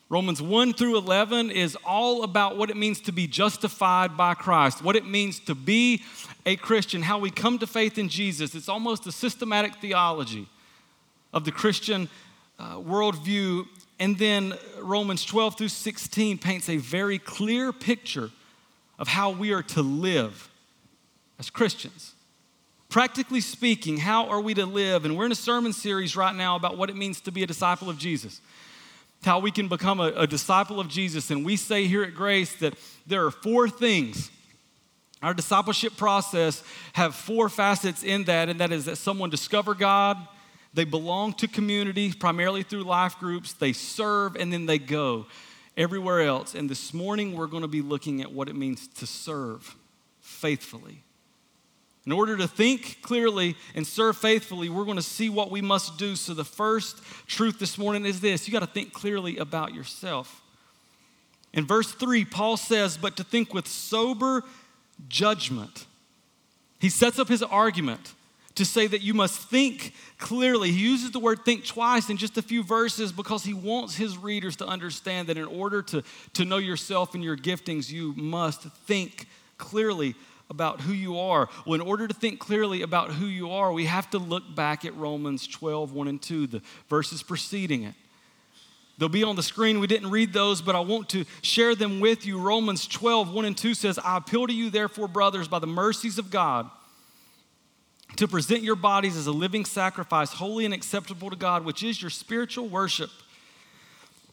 Romans 0.09 0.41
1 0.41 0.73
through 0.73 0.97
11 0.99 1.51
is 1.51 1.77
all 1.85 2.23
about 2.23 2.57
what 2.57 2.71
it 2.71 2.77
means 2.77 3.01
to 3.01 3.11
be 3.11 3.27
justified 3.27 4.17
by 4.17 4.35
Christ, 4.35 4.85
what 4.85 4.95
it 4.95 5.05
means 5.05 5.41
to 5.41 5.57
be 5.57 6.05
a 6.47 6.55
Christian, 6.55 7.03
how 7.03 7.19
we 7.19 7.29
come 7.29 7.59
to 7.59 7.67
faith 7.67 7.99
in 7.99 8.09
Jesus. 8.09 8.55
It's 8.55 8.69
almost 8.69 9.05
a 9.09 9.11
systematic 9.11 9.75
theology 9.81 10.47
of 11.33 11.45
the 11.45 11.51
Christian 11.51 12.09
uh, 12.61 12.77
worldview. 12.77 13.67
And 13.99 14.17
then 14.17 14.55
Romans 14.79 15.25
12 15.25 15.59
through 15.59 15.69
16 15.71 16.39
paints 16.39 16.69
a 16.69 16.77
very 16.77 17.19
clear 17.19 17.73
picture 17.73 18.31
of 18.97 19.09
how 19.09 19.31
we 19.31 19.53
are 19.53 19.65
to 19.65 19.83
live 19.83 20.49
as 21.41 21.51
Christians. 21.51 22.15
Practically 22.91 23.41
speaking, 23.41 23.99
how 23.99 24.27
are 24.27 24.41
we 24.41 24.53
to 24.55 24.67
live? 24.67 25.05
And 25.05 25.17
we're 25.17 25.27
in 25.27 25.31
a 25.31 25.37
sermon 25.37 25.73
series 25.73 26.17
right 26.17 26.35
now 26.35 26.57
about 26.57 26.77
what 26.77 26.91
it 26.91 26.97
means 26.97 27.21
to 27.21 27.31
be 27.31 27.45
a 27.45 27.47
disciple 27.47 27.89
of 27.89 27.99
Jesus, 27.99 28.41
how 29.23 29.39
we 29.39 29.53
can 29.53 29.69
become 29.69 30.01
a, 30.01 30.09
a 30.17 30.27
disciple 30.27 30.81
of 30.81 30.89
Jesus. 30.89 31.31
And 31.31 31.45
we 31.45 31.55
say 31.55 31.87
here 31.87 32.03
at 32.03 32.17
Grace 32.17 32.53
that 32.57 32.75
there 33.07 33.25
are 33.25 33.31
four 33.31 33.69
things. 33.69 34.29
Our 35.23 35.35
discipleship 35.35 35.97
process 35.97 36.65
have 36.95 37.15
four 37.15 37.49
facets 37.49 38.03
in 38.03 38.25
that, 38.25 38.49
and 38.49 38.59
that 38.59 38.73
is 38.73 38.87
that 38.87 38.97
someone 38.97 39.31
discover 39.31 39.75
God, 39.75 40.17
they 40.75 40.85
belong 40.85 41.35
to 41.35 41.47
community, 41.47 42.13
primarily 42.13 42.65
through 42.65 42.83
life 42.83 43.21
groups, 43.21 43.53
they 43.53 43.73
serve, 43.73 44.35
and 44.35 44.53
then 44.53 44.67
they 44.67 44.79
go 44.79 45.27
everywhere 45.77 46.23
else. 46.23 46.57
And 46.57 46.69
this 46.69 46.93
morning, 46.93 47.37
we're 47.37 47.47
going 47.47 47.63
to 47.63 47.69
be 47.69 47.83
looking 47.83 48.21
at 48.21 48.33
what 48.33 48.49
it 48.49 48.57
means 48.57 48.89
to 48.89 49.07
serve 49.07 49.77
faithfully. 50.21 51.05
In 52.07 52.13
order 52.13 52.37
to 52.39 52.49
think 52.49 52.99
clearly 53.03 53.57
and 53.75 53.87
serve 53.87 54.17
faithfully, 54.17 54.69
we're 54.71 54.85
going 54.85 54.97
to 54.97 55.03
see 55.03 55.29
what 55.29 55.51
we 55.51 55.61
must 55.61 55.99
do. 55.99 56.17
So, 56.17 56.33
the 56.33 56.45
first 56.45 57.01
truth 57.27 57.59
this 57.59 57.77
morning 57.77 58.07
is 58.07 58.21
this 58.21 58.49
you 58.49 58.53
got 58.53 58.61
to 58.61 58.67
think 58.67 58.93
clearly 58.93 59.37
about 59.37 59.75
yourself. 59.75 60.41
In 61.53 61.67
verse 61.67 61.93
3, 61.93 62.25
Paul 62.25 62.57
says, 62.57 62.97
But 62.97 63.17
to 63.17 63.25
think 63.25 63.53
with 63.53 63.67
sober 63.67 64.45
judgment. 65.09 65.87
He 66.79 66.89
sets 66.89 67.19
up 67.19 67.29
his 67.29 67.43
argument 67.43 68.15
to 68.55 68.65
say 68.65 68.87
that 68.87 69.03
you 69.03 69.15
must 69.15 69.39
think 69.49 69.95
clearly. 70.19 70.71
He 70.71 70.81
uses 70.81 71.11
the 71.11 71.19
word 71.19 71.45
think 71.45 71.67
twice 71.67 72.11
in 72.11 72.17
just 72.17 72.39
a 72.39 72.43
few 72.43 72.63
verses 72.63 73.13
because 73.13 73.45
he 73.45 73.55
wants 73.55 73.97
his 73.97 74.17
readers 74.19 74.57
to 74.57 74.67
understand 74.67 75.29
that 75.29 75.37
in 75.37 75.45
order 75.45 75.83
to, 75.83 76.03
to 76.35 76.45
know 76.45 76.59
yourself 76.59 77.15
and 77.15 77.23
your 77.23 77.37
giftings, 77.37 77.91
you 77.91 78.15
must 78.17 78.63
think 78.63 79.27
clearly 79.59 80.15
about 80.51 80.81
who 80.81 80.93
you 80.93 81.19
are. 81.19 81.49
Well, 81.65 81.81
in 81.81 81.81
order 81.81 82.09
to 82.09 82.13
think 82.13 82.41
clearly 82.41 82.83
about 82.83 83.13
who 83.13 83.27
you 83.27 83.51
are, 83.53 83.73
we 83.73 83.87
have 83.87 84.11
to 84.11 84.19
look 84.19 84.55
back 84.55 84.85
at 84.85 84.95
Romans 84.97 85.47
12, 85.47 85.93
1 85.93 86.09
and 86.09 86.21
2, 86.21 86.47
the 86.49 86.63
verses 86.89 87.23
preceding 87.23 87.85
it. 87.85 87.95
They'll 88.99 89.09
be 89.09 89.23
on 89.23 89.37
the 89.37 89.43
screen. 89.43 89.81
We 89.81 89.87
didn't 89.87 90.11
read 90.11 90.35
those, 90.35 90.61
but 90.61 90.75
I 90.75 90.81
want 90.81 91.09
to 91.11 91.25
share 91.41 91.75
them 91.75 92.01
with 92.01 92.27
you. 92.27 92.39
Romans 92.39 92.87
12, 92.87 93.33
1 93.33 93.45
and 93.47 93.57
2 93.57 93.73
says, 93.73 93.99
I 93.99 94.19
appeal 94.19 94.47
to 94.47 94.53
you, 94.53 94.69
therefore, 94.69 95.09
brothers, 95.09 95.49
by 95.49 95.59
the 95.59 95.67
mercies 95.67 96.19
of 96.19 96.31
God, 96.31 96.69
to 98.17 98.29
present 98.29 98.63
your 98.63 98.77
bodies 98.77 99.17
as 99.17 99.27
a 99.27 99.33
living 99.33 99.65
sacrifice, 99.65 100.33
holy 100.33 100.67
and 100.67 100.75
acceptable 100.75 101.31
to 101.31 101.37
God, 101.37 101.65
which 101.65 101.83
is 101.83 102.03
your 102.03 102.11
spiritual 102.11 102.69
worship. 102.69 103.09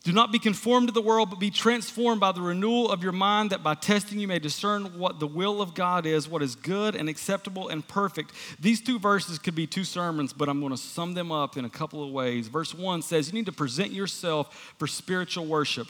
Do 0.07 0.13
not 0.13 0.31
be 0.31 0.39
conformed 0.39 0.87
to 0.87 0.93
the 0.93 1.01
world, 1.01 1.29
but 1.29 1.37
be 1.37 1.51
transformed 1.51 2.21
by 2.21 2.31
the 2.31 2.39
renewal 2.39 2.89
of 2.89 3.03
your 3.03 3.11
mind, 3.11 3.49
that 3.49 3.61
by 3.61 3.73
testing 3.73 4.21
you 4.21 4.27
may 4.29 4.39
discern 4.39 4.97
what 4.97 5.19
the 5.19 5.27
will 5.27 5.61
of 5.61 5.73
God 5.73 6.05
is, 6.05 6.29
what 6.29 6.41
is 6.41 6.55
good 6.55 6.95
and 6.95 7.09
acceptable 7.09 7.67
and 7.67 7.85
perfect. 7.85 8.31
These 8.57 8.79
two 8.79 8.99
verses 8.99 9.37
could 9.37 9.53
be 9.53 9.67
two 9.67 9.83
sermons, 9.83 10.31
but 10.31 10.47
I'm 10.47 10.61
going 10.61 10.71
to 10.71 10.77
sum 10.77 11.13
them 11.13 11.29
up 11.29 11.57
in 11.57 11.65
a 11.65 11.69
couple 11.69 12.01
of 12.01 12.09
ways. 12.11 12.47
Verse 12.47 12.73
1 12.73 13.01
says, 13.01 13.27
You 13.27 13.33
need 13.33 13.47
to 13.47 13.51
present 13.51 13.91
yourself 13.91 14.73
for 14.79 14.87
spiritual 14.87 15.45
worship. 15.45 15.89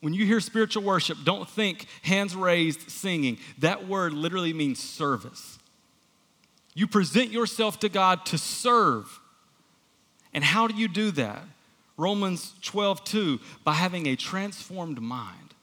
When 0.00 0.14
you 0.14 0.24
hear 0.24 0.40
spiritual 0.40 0.82
worship, 0.82 1.18
don't 1.22 1.46
think 1.46 1.84
hands 2.00 2.34
raised 2.34 2.90
singing. 2.90 3.36
That 3.58 3.86
word 3.86 4.14
literally 4.14 4.54
means 4.54 4.82
service. 4.82 5.58
You 6.72 6.86
present 6.86 7.30
yourself 7.30 7.78
to 7.80 7.90
God 7.90 8.24
to 8.24 8.38
serve. 8.38 9.20
And 10.32 10.42
how 10.42 10.66
do 10.66 10.74
you 10.74 10.88
do 10.88 11.10
that? 11.10 11.42
Romans 12.00 12.54
12, 12.62 13.04
2, 13.04 13.40
by 13.62 13.74
having 13.74 14.06
a 14.06 14.16
transformed 14.16 15.00
mind. 15.00 15.54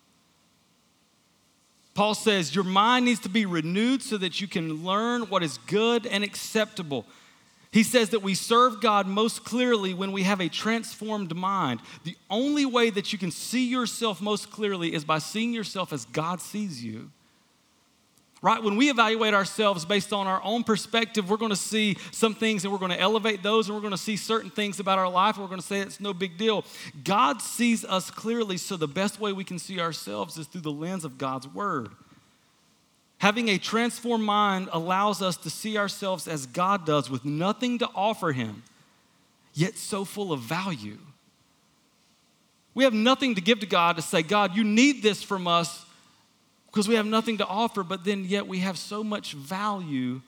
Paul 1.96 2.14
says, 2.14 2.54
Your 2.54 2.64
mind 2.64 3.06
needs 3.06 3.22
to 3.22 3.30
be 3.30 3.48
renewed 3.48 4.04
so 4.04 4.18
that 4.18 4.40
you 4.40 4.48
can 4.48 4.86
learn 4.86 5.24
what 5.24 5.42
is 5.42 5.58
good 5.66 6.06
and 6.06 6.24
acceptable. 6.24 7.08
He 7.72 7.82
says 7.82 8.12
that 8.12 8.22
we 8.22 8.36
serve 8.36 8.82
God 8.82 9.08
most 9.08 9.44
clearly 9.44 9.96
when 9.96 10.12
we 10.12 10.24
have 10.24 10.40
a 10.40 10.48
transformed 10.48 11.36
mind. 11.36 11.82
The 12.04 12.16
only 12.30 12.66
way 12.66 12.92
that 12.92 13.12
you 13.12 13.20
can 13.20 13.32
see 13.32 13.68
yourself 13.68 14.22
most 14.22 14.52
clearly 14.52 14.94
is 14.94 15.04
by 15.04 15.18
seeing 15.18 15.54
yourself 15.54 15.92
as 15.92 16.06
God 16.06 16.40
sees 16.40 16.84
you 16.84 17.12
right? 18.42 18.62
When 18.62 18.76
we 18.76 18.90
evaluate 18.90 19.34
ourselves 19.34 19.86
based 19.86 20.14
on 20.14 20.28
our 20.28 20.42
own 20.44 20.64
perspective, 20.64 21.30
we're 21.30 21.38
going 21.38 21.52
to 21.52 21.56
see 21.56 21.98
some 22.12 22.36
things 22.36 22.64
and 22.64 22.72
we're 22.72 22.80
going 22.80 22.92
to 22.92 23.00
elevate 23.00 23.42
those 23.42 23.68
and 23.68 23.76
we're 23.76 23.82
going 23.82 23.92
to 23.92 23.98
see 23.98 24.16
certain 24.16 24.50
things 24.50 24.80
about 24.80 25.00
our 25.00 25.10
life 25.10 25.36
and 25.36 25.44
we're 25.44 25.50
going 25.50 25.62
to 25.62 25.66
say 25.66 25.80
it's 25.80 26.00
no 26.00 26.14
big 26.14 26.38
deal. 26.38 26.64
God 27.04 27.42
sees 27.42 27.84
us 27.84 28.12
clearly, 28.12 28.58
so 28.58 28.78
the 28.78 28.88
best 28.88 29.20
way 29.20 29.34
we 29.34 29.44
can 29.44 29.60
see 29.60 29.80
ourselves 29.80 30.38
is 30.38 30.48
through 30.48 30.62
the 30.62 30.72
lens 30.72 31.04
of 31.04 31.18
God's 31.18 31.48
Word. 31.48 31.90
Having 33.20 33.50
a 33.50 33.58
transformed 33.58 34.24
mind 34.24 34.70
allows 34.72 35.24
us 35.24 35.38
to 35.38 35.50
see 35.50 35.78
ourselves 35.78 36.28
as 36.28 36.46
God 36.46 36.86
does 36.86 37.10
with 37.10 37.26
nothing 37.26 37.80
to 37.80 37.90
offer 37.96 38.32
Him, 38.32 38.62
yet 39.56 39.76
so 39.76 40.06
full 40.06 40.32
of 40.32 40.42
value. 40.42 41.00
We 42.76 42.84
have 42.84 42.94
nothing 42.94 43.34
to 43.34 43.42
give 43.42 43.62
to 43.62 43.66
God 43.66 43.96
to 43.96 44.04
say, 44.04 44.22
God, 44.22 44.56
you 44.56 44.64
need 44.64 45.02
this 45.02 45.24
from 45.24 45.48
us 45.48 45.87
because 46.68 46.88
we 46.88 46.96
have 46.96 47.06
nothing 47.06 47.38
to 47.40 47.46
offer, 47.46 47.84
but 47.84 48.04
then 48.04 48.26
yet 48.26 48.48
we 48.48 48.60
have 48.60 48.78
so 48.78 49.04
much 49.04 49.34
value 49.34 50.22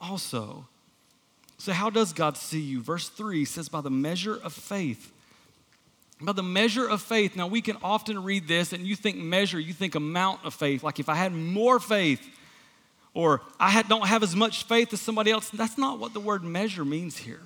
also. 0.00 0.66
So, 1.58 1.72
how 1.72 1.90
does 1.90 2.14
God 2.14 2.36
see 2.38 2.60
you? 2.60 2.80
Verse 2.80 3.08
3 3.08 3.44
says, 3.44 3.68
by 3.68 3.82
the 3.82 3.90
measure 3.90 4.34
of 4.34 4.54
faith. 4.54 5.12
By 6.20 6.32
the 6.32 6.42
measure 6.42 6.88
of 6.88 7.02
faith. 7.02 7.36
Now, 7.36 7.48
we 7.48 7.60
can 7.60 7.76
often 7.82 8.22
read 8.22 8.48
this 8.48 8.72
and 8.72 8.86
you 8.86 8.96
think 8.96 9.18
measure, 9.18 9.60
you 9.60 9.74
think 9.74 9.94
amount 9.94 10.44
of 10.44 10.54
faith. 10.54 10.82
Like 10.82 10.98
if 10.98 11.08
I 11.08 11.14
had 11.14 11.34
more 11.34 11.78
faith, 11.78 12.26
or 13.12 13.42
I 13.58 13.70
had, 13.70 13.88
don't 13.88 14.06
have 14.06 14.22
as 14.22 14.36
much 14.36 14.64
faith 14.64 14.92
as 14.92 15.00
somebody 15.00 15.30
else. 15.30 15.50
That's 15.50 15.76
not 15.76 15.98
what 15.98 16.14
the 16.14 16.20
word 16.20 16.44
measure 16.44 16.84
means 16.84 17.18
here. 17.18 17.40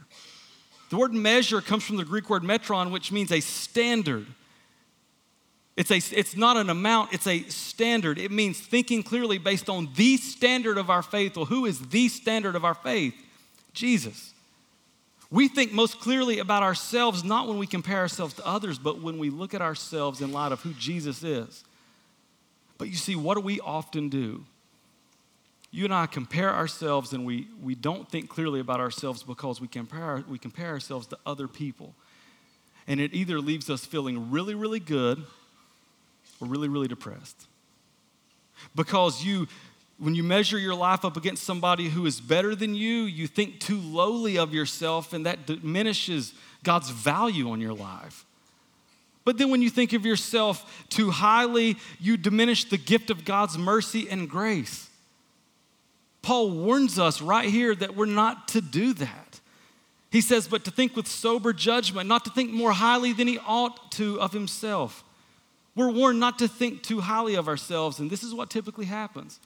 The 0.90 0.97
word 0.97 1.14
measure 1.14 1.61
comes 1.61 1.83
from 1.85 1.97
the 1.97 2.04
Greek 2.04 2.28
word 2.28 2.42
metron, 2.42 2.90
which 2.90 3.11
means 3.11 3.33
a 3.33 3.40
standard. 3.40 4.26
It's, 5.76 5.90
a, 5.90 5.97
it's 5.97 6.37
not 6.37 6.57
an 6.57 6.71
amount, 6.71 7.12
it's 7.12 7.26
a 7.26 7.43
standard. 7.45 8.19
It 8.19 8.31
means 8.31 8.61
thinking 8.61 9.02
clearly 9.02 9.38
based 9.38 9.69
on 9.69 9.88
the 9.97 10.16
standard 10.16 10.78
of 10.78 10.88
our 10.88 11.02
faith. 11.02 11.37
Well, 11.37 11.47
who 11.47 11.66
is 11.66 11.81
the 11.81 12.09
standard 12.09 12.54
of 12.54 12.64
our 12.64 12.75
faith? 12.75 13.14
Jesus. 13.73 14.33
We 15.31 15.49
think 15.49 15.73
most 15.73 15.99
clearly 15.99 16.38
about 16.38 16.62
ourselves 16.62 17.25
not 17.25 17.49
when 17.49 17.59
we 17.59 17.66
compare 17.66 17.99
ourselves 17.99 18.35
to 18.35 18.47
others, 18.47 18.78
but 18.78 19.02
when 19.02 19.19
we 19.19 19.31
look 19.31 19.52
at 19.52 19.62
ourselves 19.62 20.21
in 20.21 20.31
light 20.31 20.52
of 20.52 20.61
who 20.61 20.73
Jesus 20.75 21.25
is. 21.25 21.64
But 22.78 22.88
you 22.88 22.95
see, 22.95 23.16
what 23.16 23.35
do 23.35 23.40
we 23.40 23.59
often 23.59 24.09
do? 24.09 24.45
You 25.73 25.85
and 25.87 25.95
I 25.95 26.07
compare 26.07 26.54
ourselves 26.54 27.12
and 27.12 27.26
we, 27.26 27.49
we 27.61 27.75
don't 27.75 28.09
think 28.09 28.28
clearly 28.28 28.61
about 28.61 28.78
ourselves 28.78 29.25
because 29.25 29.61
we 29.61 29.66
compare, 29.66 30.23
we 30.28 30.38
compare 30.38 30.69
ourselves 30.69 31.09
to 31.09 31.19
other 31.26 31.49
people. 31.49 31.95
And 32.87 33.00
it 33.00 33.12
either 33.12 33.40
leaves 33.40 33.69
us 33.69 33.85
feeling 33.85 34.31
really, 34.31 34.54
really 34.54 34.78
good 34.78 35.25
or 36.41 36.49
really, 36.49 36.69
really 36.69 36.88
depressed. 36.88 37.47
Because 38.75 39.25
you, 39.25 39.49
when 39.99 40.14
you 40.14 40.23
measure 40.23 40.59
your 40.59 40.75
life 40.75 41.05
up 41.05 41.17
against 41.17 41.45
somebody 41.45 41.88
who 41.88 42.07
is 42.07 42.21
better 42.21 42.55
than 42.55 42.75
you, 42.75 43.03
you 43.03 43.26
think 43.26 43.61
too 43.61 43.79
lowly 43.79 44.38
of 44.38 44.55
yourself, 44.55 45.12
and 45.12 45.26
that 45.26 45.47
diminishes 45.47 46.35
God's 46.62 46.91
value 46.91 47.50
on 47.50 47.61
your 47.61 47.75
life. 47.75 48.25
But 49.25 49.38
then 49.38 49.50
when 49.50 49.62
you 49.62 49.71
think 49.71 49.93
of 49.93 50.05
yourself 50.05 50.85
too 50.91 51.11
highly, 51.11 51.76
you 51.99 52.17
diminish 52.17 52.64
the 52.64 52.76
gift 52.76 53.11
of 53.11 53.25
God's 53.25 53.57
mercy 53.57 54.09
and 54.11 54.29
grace. 54.29 54.88
Paul 56.21 56.50
warns 56.50 56.99
us 56.99 57.21
right 57.21 57.49
here 57.49 57.75
that 57.75 57.97
we're 57.97 58.07
not 58.07 58.49
to 58.49 58.61
do 58.61 58.93
that. 58.95 59.41
He 60.11 60.21
says, 60.21 60.47
but 60.47 60.64
to 60.64 60.71
think 60.71 60.95
with 60.95 61.07
sober 61.07 61.53
judgment, 61.53 62.09
not 62.09 62.25
to 62.25 62.31
think 62.31 62.53
more 62.53 62.73
highly 62.73 63.12
than 63.12 63.26
he 63.26 63.38
ought 63.38 63.91
to 63.93 64.21
of 64.21 64.33
himself. 64.33 65.03
We're 65.76 65.90
warned 65.90 66.21
not 66.21 66.38
to 66.38 66.49
think 66.49 66.83
too 66.83 67.00
highly 67.00 67.35
of 67.35 67.49
ourselves, 67.49 67.99
and 67.99 68.11
this 68.11 68.23
is 68.23 68.33
what 68.33 68.50
typically 68.50 68.85
happens. 68.85 69.40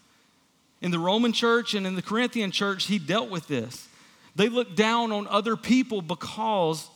In 0.80 0.90
the 0.90 0.98
Roman 0.98 1.32
church 1.32 1.74
and 1.74 1.86
in 1.86 1.94
the 1.96 2.02
Corinthian 2.02 2.50
church, 2.50 2.86
he 2.86 2.98
dealt 2.98 3.30
with 3.30 3.48
this. 3.48 3.88
They 4.36 4.48
looked 4.48 4.76
down 4.76 5.10
on 5.10 5.26
other 5.26 5.56
people 5.56 6.02
because 6.02 6.88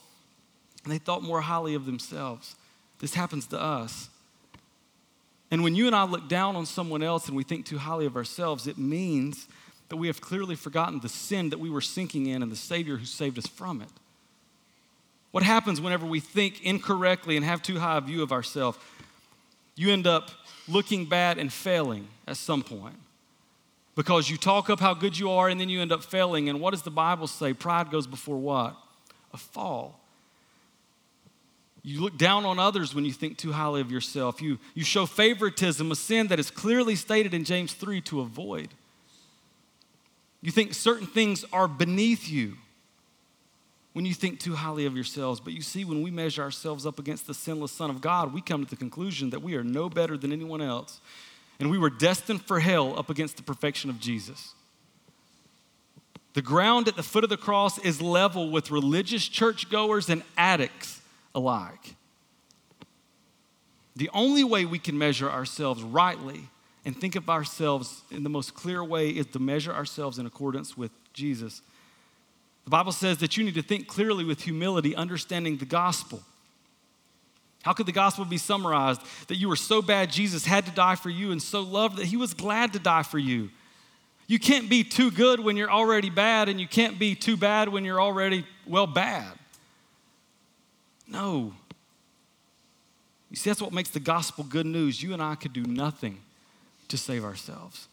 they 0.86 0.98
thought 0.98 1.22
more 1.22 1.40
highly 1.40 1.74
of 1.74 1.86
themselves. 1.86 2.54
This 2.98 3.14
happens 3.14 3.46
to 3.48 3.60
us. 3.60 4.08
And 5.50 5.62
when 5.64 5.74
you 5.74 5.86
and 5.86 5.96
I 5.96 6.04
look 6.04 6.28
down 6.28 6.56
on 6.56 6.66
someone 6.66 7.02
else 7.02 7.26
and 7.26 7.36
we 7.36 7.42
think 7.42 7.66
too 7.66 7.78
highly 7.78 8.06
of 8.06 8.16
ourselves, 8.16 8.66
it 8.66 8.78
means 8.78 9.48
that 9.88 9.96
we 9.96 10.06
have 10.06 10.20
clearly 10.20 10.54
forgotten 10.54 11.00
the 11.00 11.08
sin 11.08 11.50
that 11.50 11.58
we 11.58 11.68
were 11.68 11.80
sinking 11.80 12.26
in 12.26 12.42
and 12.42 12.50
the 12.50 12.56
Savior 12.56 12.96
who 12.96 13.04
saved 13.04 13.38
us 13.38 13.46
from 13.46 13.82
it. 13.82 13.90
What 15.32 15.42
happens 15.42 15.80
whenever 15.80 16.06
we 16.06 16.20
think 16.20 16.62
incorrectly 16.62 17.36
and 17.36 17.44
have 17.44 17.62
too 17.62 17.78
high 17.78 17.98
a 17.98 18.00
view 18.00 18.22
of 18.22 18.32
ourselves? 18.32 18.78
You 19.74 19.90
end 19.90 20.06
up 20.06 20.30
looking 20.68 21.06
bad 21.06 21.38
and 21.38 21.52
failing 21.52 22.08
at 22.26 22.36
some 22.36 22.62
point 22.62 22.96
because 23.94 24.30
you 24.30 24.36
talk 24.36 24.70
up 24.70 24.80
how 24.80 24.94
good 24.94 25.18
you 25.18 25.30
are 25.30 25.48
and 25.48 25.60
then 25.60 25.68
you 25.68 25.80
end 25.80 25.92
up 25.92 26.02
failing. 26.02 26.48
And 26.48 26.60
what 26.60 26.72
does 26.72 26.82
the 26.82 26.90
Bible 26.90 27.26
say? 27.26 27.52
Pride 27.52 27.90
goes 27.90 28.06
before 28.06 28.38
what? 28.38 28.76
A 29.32 29.36
fall. 29.36 29.98
You 31.82 32.00
look 32.00 32.16
down 32.16 32.44
on 32.44 32.58
others 32.58 32.94
when 32.94 33.04
you 33.04 33.12
think 33.12 33.38
too 33.38 33.52
highly 33.52 33.80
of 33.80 33.90
yourself. 33.90 34.40
You, 34.40 34.58
you 34.74 34.84
show 34.84 35.04
favoritism, 35.04 35.90
a 35.90 35.96
sin 35.96 36.28
that 36.28 36.38
is 36.38 36.50
clearly 36.50 36.94
stated 36.94 37.34
in 37.34 37.44
James 37.44 37.72
3 37.72 38.00
to 38.02 38.20
avoid. 38.20 38.68
You 40.42 40.52
think 40.52 40.74
certain 40.74 41.06
things 41.06 41.44
are 41.52 41.66
beneath 41.66 42.28
you 42.28 42.56
when 43.92 44.04
you 44.04 44.14
think 44.14 44.40
too 44.40 44.54
highly 44.54 44.86
of 44.86 44.94
yourselves. 44.94 45.40
But 45.40 45.52
you 45.52 45.62
see, 45.62 45.84
when 45.84 46.02
we 46.02 46.10
measure 46.10 46.42
ourselves 46.42 46.86
up 46.86 46.98
against 46.98 47.26
the 47.26 47.34
sinless 47.34 47.72
Son 47.72 47.90
of 47.90 48.00
God, 48.00 48.32
we 48.32 48.40
come 48.40 48.64
to 48.64 48.70
the 48.70 48.76
conclusion 48.76 49.30
that 49.30 49.42
we 49.42 49.54
are 49.54 49.64
no 49.64 49.88
better 49.88 50.16
than 50.16 50.32
anyone 50.32 50.62
else 50.62 51.00
and 51.62 51.70
we 51.70 51.78
were 51.78 51.90
destined 51.90 52.42
for 52.42 52.58
hell 52.58 52.98
up 52.98 53.08
against 53.08 53.36
the 53.36 53.42
perfection 53.44 53.88
of 53.88 54.00
Jesus. 54.00 54.54
The 56.34 56.42
ground 56.42 56.88
at 56.88 56.96
the 56.96 57.04
foot 57.04 57.22
of 57.22 57.30
the 57.30 57.36
cross 57.36 57.78
is 57.78 58.02
level 58.02 58.50
with 58.50 58.72
religious 58.72 59.28
churchgoers 59.28 60.08
and 60.08 60.24
addicts 60.36 61.00
alike. 61.36 61.94
The 63.94 64.10
only 64.12 64.42
way 64.42 64.64
we 64.64 64.80
can 64.80 64.98
measure 64.98 65.30
ourselves 65.30 65.84
rightly 65.84 66.48
and 66.84 66.98
think 66.98 67.14
of 67.14 67.30
ourselves 67.30 68.02
in 68.10 68.24
the 68.24 68.30
most 68.30 68.54
clear 68.54 68.82
way 68.82 69.10
is 69.10 69.26
to 69.26 69.38
measure 69.38 69.72
ourselves 69.72 70.18
in 70.18 70.26
accordance 70.26 70.76
with 70.76 70.90
Jesus. 71.12 71.62
The 72.64 72.70
Bible 72.70 72.92
says 72.92 73.18
that 73.18 73.36
you 73.36 73.44
need 73.44 73.54
to 73.54 73.62
think 73.62 73.88
clearly 73.88 74.24
with 74.24 74.42
humility, 74.42 74.94
understanding 74.94 75.56
the 75.56 75.64
gospel. 75.64 76.22
How 77.62 77.72
could 77.72 77.86
the 77.86 77.92
gospel 77.92 78.24
be 78.24 78.38
summarized? 78.38 79.00
That 79.28 79.36
you 79.36 79.48
were 79.48 79.56
so 79.56 79.82
bad, 79.82 80.10
Jesus 80.10 80.44
had 80.44 80.66
to 80.66 80.72
die 80.72 80.96
for 80.96 81.10
you, 81.10 81.32
and 81.32 81.40
so 81.40 81.60
loved 81.60 81.96
that 81.98 82.06
he 82.06 82.16
was 82.16 82.34
glad 82.34 82.72
to 82.72 82.78
die 82.78 83.02
for 83.02 83.18
you. 83.18 83.50
You 84.26 84.38
can't 84.38 84.70
be 84.70 84.84
too 84.84 85.10
good 85.10 85.40
when 85.40 85.56
you're 85.56 85.70
already 85.70 86.10
bad, 86.10 86.48
and 86.48 86.60
you 86.60 86.66
can't 86.66 86.98
be 86.98 87.14
too 87.14 87.36
bad 87.36 87.68
when 87.68 87.84
you're 87.84 88.00
already, 88.00 88.46
well, 88.66 88.86
bad. 88.86 89.32
No. 91.06 91.52
You 93.30 93.36
see, 93.36 93.50
that's 93.50 93.62
what 93.62 93.72
makes 93.72 93.90
the 93.90 94.00
gospel 94.00 94.44
good 94.44 94.66
news. 94.66 95.02
You 95.02 95.12
and 95.12 95.22
I 95.22 95.34
could 95.34 95.52
do 95.52 95.64
nothing 95.64 96.18
to 96.88 96.96
save 96.96 97.24
ourselves. 97.24 97.88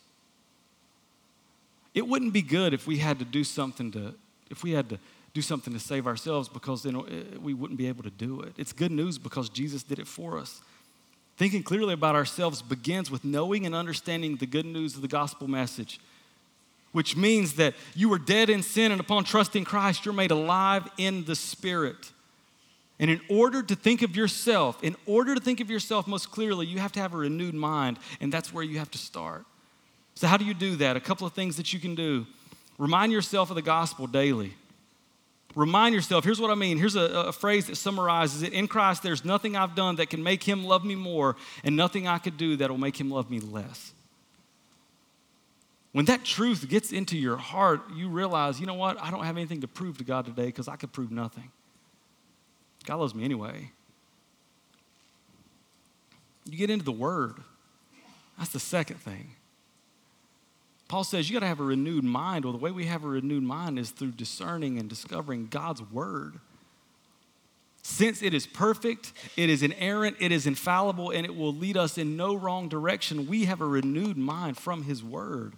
It 1.93 2.07
wouldn't 2.07 2.33
be 2.33 2.41
good 2.41 2.73
if 2.73 2.87
we 2.87 2.97
had 2.97 3.19
to 3.19 3.25
do 3.25 3.43
something 3.43 3.91
to, 3.91 4.13
if 4.49 4.63
we 4.63 4.71
had 4.71 4.89
to 4.89 4.99
do 5.33 5.41
something 5.41 5.73
to 5.73 5.79
save 5.79 6.07
ourselves 6.07 6.49
because 6.49 6.83
then 6.83 6.95
uh, 6.95 7.03
we 7.39 7.53
wouldn't 7.53 7.77
be 7.77 7.87
able 7.87 8.03
to 8.03 8.09
do 8.09 8.41
it. 8.41 8.53
It's 8.57 8.73
good 8.73 8.91
news 8.91 9.17
because 9.17 9.49
Jesus 9.49 9.83
did 9.83 9.99
it 9.99 10.07
for 10.07 10.37
us. 10.37 10.61
Thinking 11.37 11.63
clearly 11.63 11.93
about 11.93 12.15
ourselves 12.15 12.61
begins 12.61 13.09
with 13.09 13.23
knowing 13.23 13.65
and 13.65 13.73
understanding 13.73 14.35
the 14.35 14.45
good 14.45 14.65
news 14.65 14.95
of 14.95 15.01
the 15.01 15.07
gospel 15.07 15.47
message, 15.47 15.99
which 16.91 17.15
means 17.15 17.53
that 17.53 17.75
you 17.95 18.09
were 18.09 18.19
dead 18.19 18.49
in 18.49 18.61
sin, 18.61 18.91
and 18.91 18.99
upon 18.99 19.23
trusting 19.23 19.63
Christ, 19.63 20.03
you're 20.03 20.13
made 20.13 20.31
alive 20.31 20.87
in 20.97 21.23
the 21.25 21.35
Spirit. 21.35 22.11
And 22.99 23.09
in 23.09 23.21
order 23.29 23.63
to 23.63 23.75
think 23.75 24.01
of 24.01 24.15
yourself, 24.17 24.83
in 24.83 24.97
order 25.05 25.33
to 25.33 25.39
think 25.39 25.61
of 25.61 25.69
yourself 25.69 26.07
most 26.07 26.31
clearly, 26.31 26.65
you 26.65 26.79
have 26.79 26.91
to 26.93 26.99
have 26.99 27.13
a 27.13 27.17
renewed 27.17 27.55
mind, 27.55 27.97
and 28.19 28.33
that's 28.33 28.53
where 28.53 28.63
you 28.63 28.79
have 28.79 28.91
to 28.91 28.97
start. 28.97 29.45
So, 30.15 30.27
how 30.27 30.35
do 30.35 30.43
you 30.43 30.53
do 30.53 30.75
that? 30.77 30.97
A 30.97 30.99
couple 30.99 31.25
of 31.25 31.31
things 31.31 31.55
that 31.55 31.71
you 31.71 31.79
can 31.79 31.95
do. 31.95 32.27
Remind 32.79 33.11
yourself 33.11 33.51
of 33.51 33.55
the 33.55 33.61
gospel 33.61 34.07
daily. 34.07 34.53
Remind 35.53 35.93
yourself, 35.93 36.23
here's 36.23 36.39
what 36.39 36.49
I 36.49 36.55
mean. 36.55 36.77
Here's 36.77 36.95
a, 36.95 37.01
a, 37.01 37.31
phrase 37.33 37.67
that 37.67 37.75
summarizes 37.75 38.41
it. 38.41 38.53
In 38.53 38.67
Christ, 38.67 39.03
there's 39.03 39.25
nothing 39.25 39.55
I've 39.55 39.75
done 39.75 39.97
that 39.97 40.09
can 40.09 40.23
make 40.23 40.43
him 40.43 40.63
love 40.63 40.85
me 40.85 40.95
more, 40.95 41.35
and 41.63 41.75
nothing 41.75 42.07
I 42.07 42.19
could 42.19 42.37
do 42.37 42.55
that 42.57 42.69
will 42.69 42.77
make 42.77 42.99
him 42.99 43.11
love 43.11 43.29
me 43.29 43.39
less. 43.39 43.91
When 45.91 46.05
that 46.05 46.23
truth 46.23 46.69
gets 46.69 46.93
into 46.93 47.17
your 47.17 47.35
heart, 47.35 47.81
you 47.93 48.07
realize, 48.09 48.59
you 48.59 48.67
know 48.67 48.75
what? 48.75 49.01
I 49.01 49.11
don't 49.11 49.25
have 49.25 49.35
anything 49.35 49.61
to 49.61 49.67
prove 49.67 49.97
to 49.97 50.03
God 50.03 50.25
today 50.25 50.45
because 50.45 50.67
I 50.67 50.75
could 50.75 50.93
prove 50.93 51.11
nothing. 51.11 51.51
God 52.85 52.97
loves 52.97 53.13
me 53.13 53.25
anyway. 53.25 53.71
You 56.45 56.57
get 56.57 56.69
into 56.69 56.85
the 56.85 56.91
Word. 56.91 57.35
That's 58.37 58.51
the 58.51 58.59
second 58.59 58.97
thing. 58.97 59.31
Paul 60.89 61.03
says 61.03 61.29
you 61.29 61.35
got 61.35 61.41
to 61.41 61.47
have 61.47 61.59
a 61.59 61.63
renewed 61.63 62.03
mind. 62.03 62.43
Well, 62.43 62.51
the 62.51 62.59
way 62.59 62.71
we 62.71 62.85
have 62.85 63.05
a 63.05 63.07
renewed 63.07 63.43
mind 63.43 63.79
is 63.79 63.91
through 63.91 64.11
discerning 64.11 64.79
and 64.79 64.89
discovering 64.89 65.47
God's 65.47 65.83
word. 65.83 66.39
Since 67.83 68.23
it 68.23 68.33
is 68.33 68.45
perfect, 68.45 69.13
it 69.37 69.49
is 69.49 69.63
inerrant, 69.63 70.17
it 70.19 70.31
is 70.31 70.47
infallible, 70.47 71.11
and 71.11 71.25
it 71.25 71.35
will 71.35 71.53
lead 71.53 71.77
us 71.77 71.97
in 71.97 72.17
no 72.17 72.35
wrong 72.35 72.67
direction, 72.67 73.27
we 73.27 73.45
have 73.45 73.61
a 73.61 73.65
renewed 73.65 74.17
mind 74.17 74.57
from 74.57 74.83
his 74.83 75.03
word. 75.03 75.53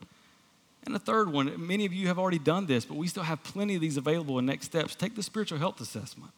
And 0.85 0.93
the 0.93 0.99
third 0.99 1.31
one, 1.31 1.65
many 1.65 1.85
of 1.85 1.93
you 1.93 2.07
have 2.07 2.19
already 2.19 2.39
done 2.39 2.65
this, 2.65 2.85
but 2.85 2.97
we 2.97 3.07
still 3.07 3.23
have 3.23 3.41
plenty 3.43 3.75
of 3.75 3.81
these 3.81 3.97
available 3.97 4.37
in 4.37 4.45
next 4.45 4.65
steps. 4.65 4.95
Take 4.95 5.15
the 5.15 5.23
spiritual 5.23 5.59
health 5.59 5.79
assessment. 5.79 6.31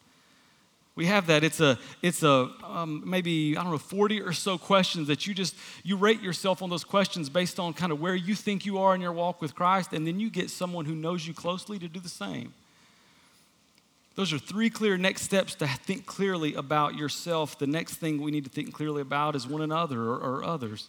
We 0.96 1.06
have 1.06 1.26
that. 1.26 1.42
It's 1.42 1.60
a, 1.60 1.78
it's 2.02 2.22
a 2.22 2.50
um, 2.62 3.02
maybe, 3.04 3.56
I 3.56 3.62
don't 3.62 3.72
know, 3.72 3.78
40 3.78 4.22
or 4.22 4.32
so 4.32 4.56
questions 4.56 5.08
that 5.08 5.26
you 5.26 5.34
just, 5.34 5.56
you 5.82 5.96
rate 5.96 6.20
yourself 6.20 6.62
on 6.62 6.70
those 6.70 6.84
questions 6.84 7.28
based 7.28 7.58
on 7.58 7.72
kind 7.72 7.90
of 7.90 8.00
where 8.00 8.14
you 8.14 8.34
think 8.36 8.64
you 8.64 8.78
are 8.78 8.94
in 8.94 9.00
your 9.00 9.12
walk 9.12 9.42
with 9.42 9.56
Christ, 9.56 9.92
and 9.92 10.06
then 10.06 10.20
you 10.20 10.30
get 10.30 10.50
someone 10.50 10.84
who 10.84 10.94
knows 10.94 11.26
you 11.26 11.34
closely 11.34 11.80
to 11.80 11.88
do 11.88 11.98
the 11.98 12.08
same. 12.08 12.54
Those 14.14 14.32
are 14.32 14.38
three 14.38 14.70
clear 14.70 14.96
next 14.96 15.22
steps 15.22 15.56
to 15.56 15.66
think 15.66 16.06
clearly 16.06 16.54
about 16.54 16.94
yourself. 16.94 17.58
The 17.58 17.66
next 17.66 17.94
thing 17.96 18.22
we 18.22 18.30
need 18.30 18.44
to 18.44 18.50
think 18.50 18.72
clearly 18.72 19.02
about 19.02 19.34
is 19.34 19.48
one 19.48 19.62
another 19.62 20.00
or, 20.00 20.16
or 20.18 20.44
others. 20.44 20.88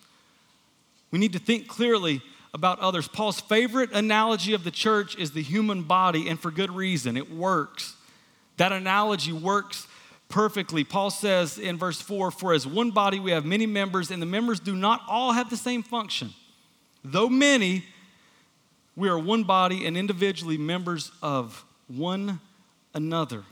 We 1.10 1.18
need 1.18 1.34
to 1.34 1.40
think 1.40 1.68
clearly 1.68 2.22
about 2.54 2.80
others. 2.80 3.08
Paul's 3.08 3.42
favorite 3.42 3.92
analogy 3.94 4.54
of 4.54 4.64
the 4.64 4.70
church 4.70 5.18
is 5.18 5.32
the 5.32 5.42
human 5.42 5.82
body, 5.82 6.30
and 6.30 6.40
for 6.40 6.52
good 6.52 6.72
reason. 6.72 7.18
It 7.18 7.32
works. 7.32 7.96
That 8.58 8.72
analogy 8.72 9.34
works 9.34 9.88
perfectly. 10.30 10.84
Paul 10.84 11.10
says 11.10 11.58
in 11.58 11.78
verse 11.78 12.02
4 12.02 12.32
For 12.32 12.54
as 12.54 12.66
one 12.66 12.92
body 12.92 13.20
we 13.20 13.32
have 13.32 13.46
many 13.46 13.66
members, 13.66 14.12
and 14.12 14.22
the 14.22 14.26
members 14.26 14.60
do 14.60 14.76
not 14.76 15.02
all 15.08 15.34
have 15.34 15.50
the 15.50 15.58
same 15.58 15.84
function. 15.84 16.34
Though 17.04 17.30
many, 17.30 17.86
we 18.96 19.10
are 19.10 19.20
one 19.20 19.44
body 19.44 19.86
and 19.86 19.98
individually 19.98 20.58
members 20.58 21.12
of 21.22 21.64
one 21.88 22.40
another. 22.94 23.44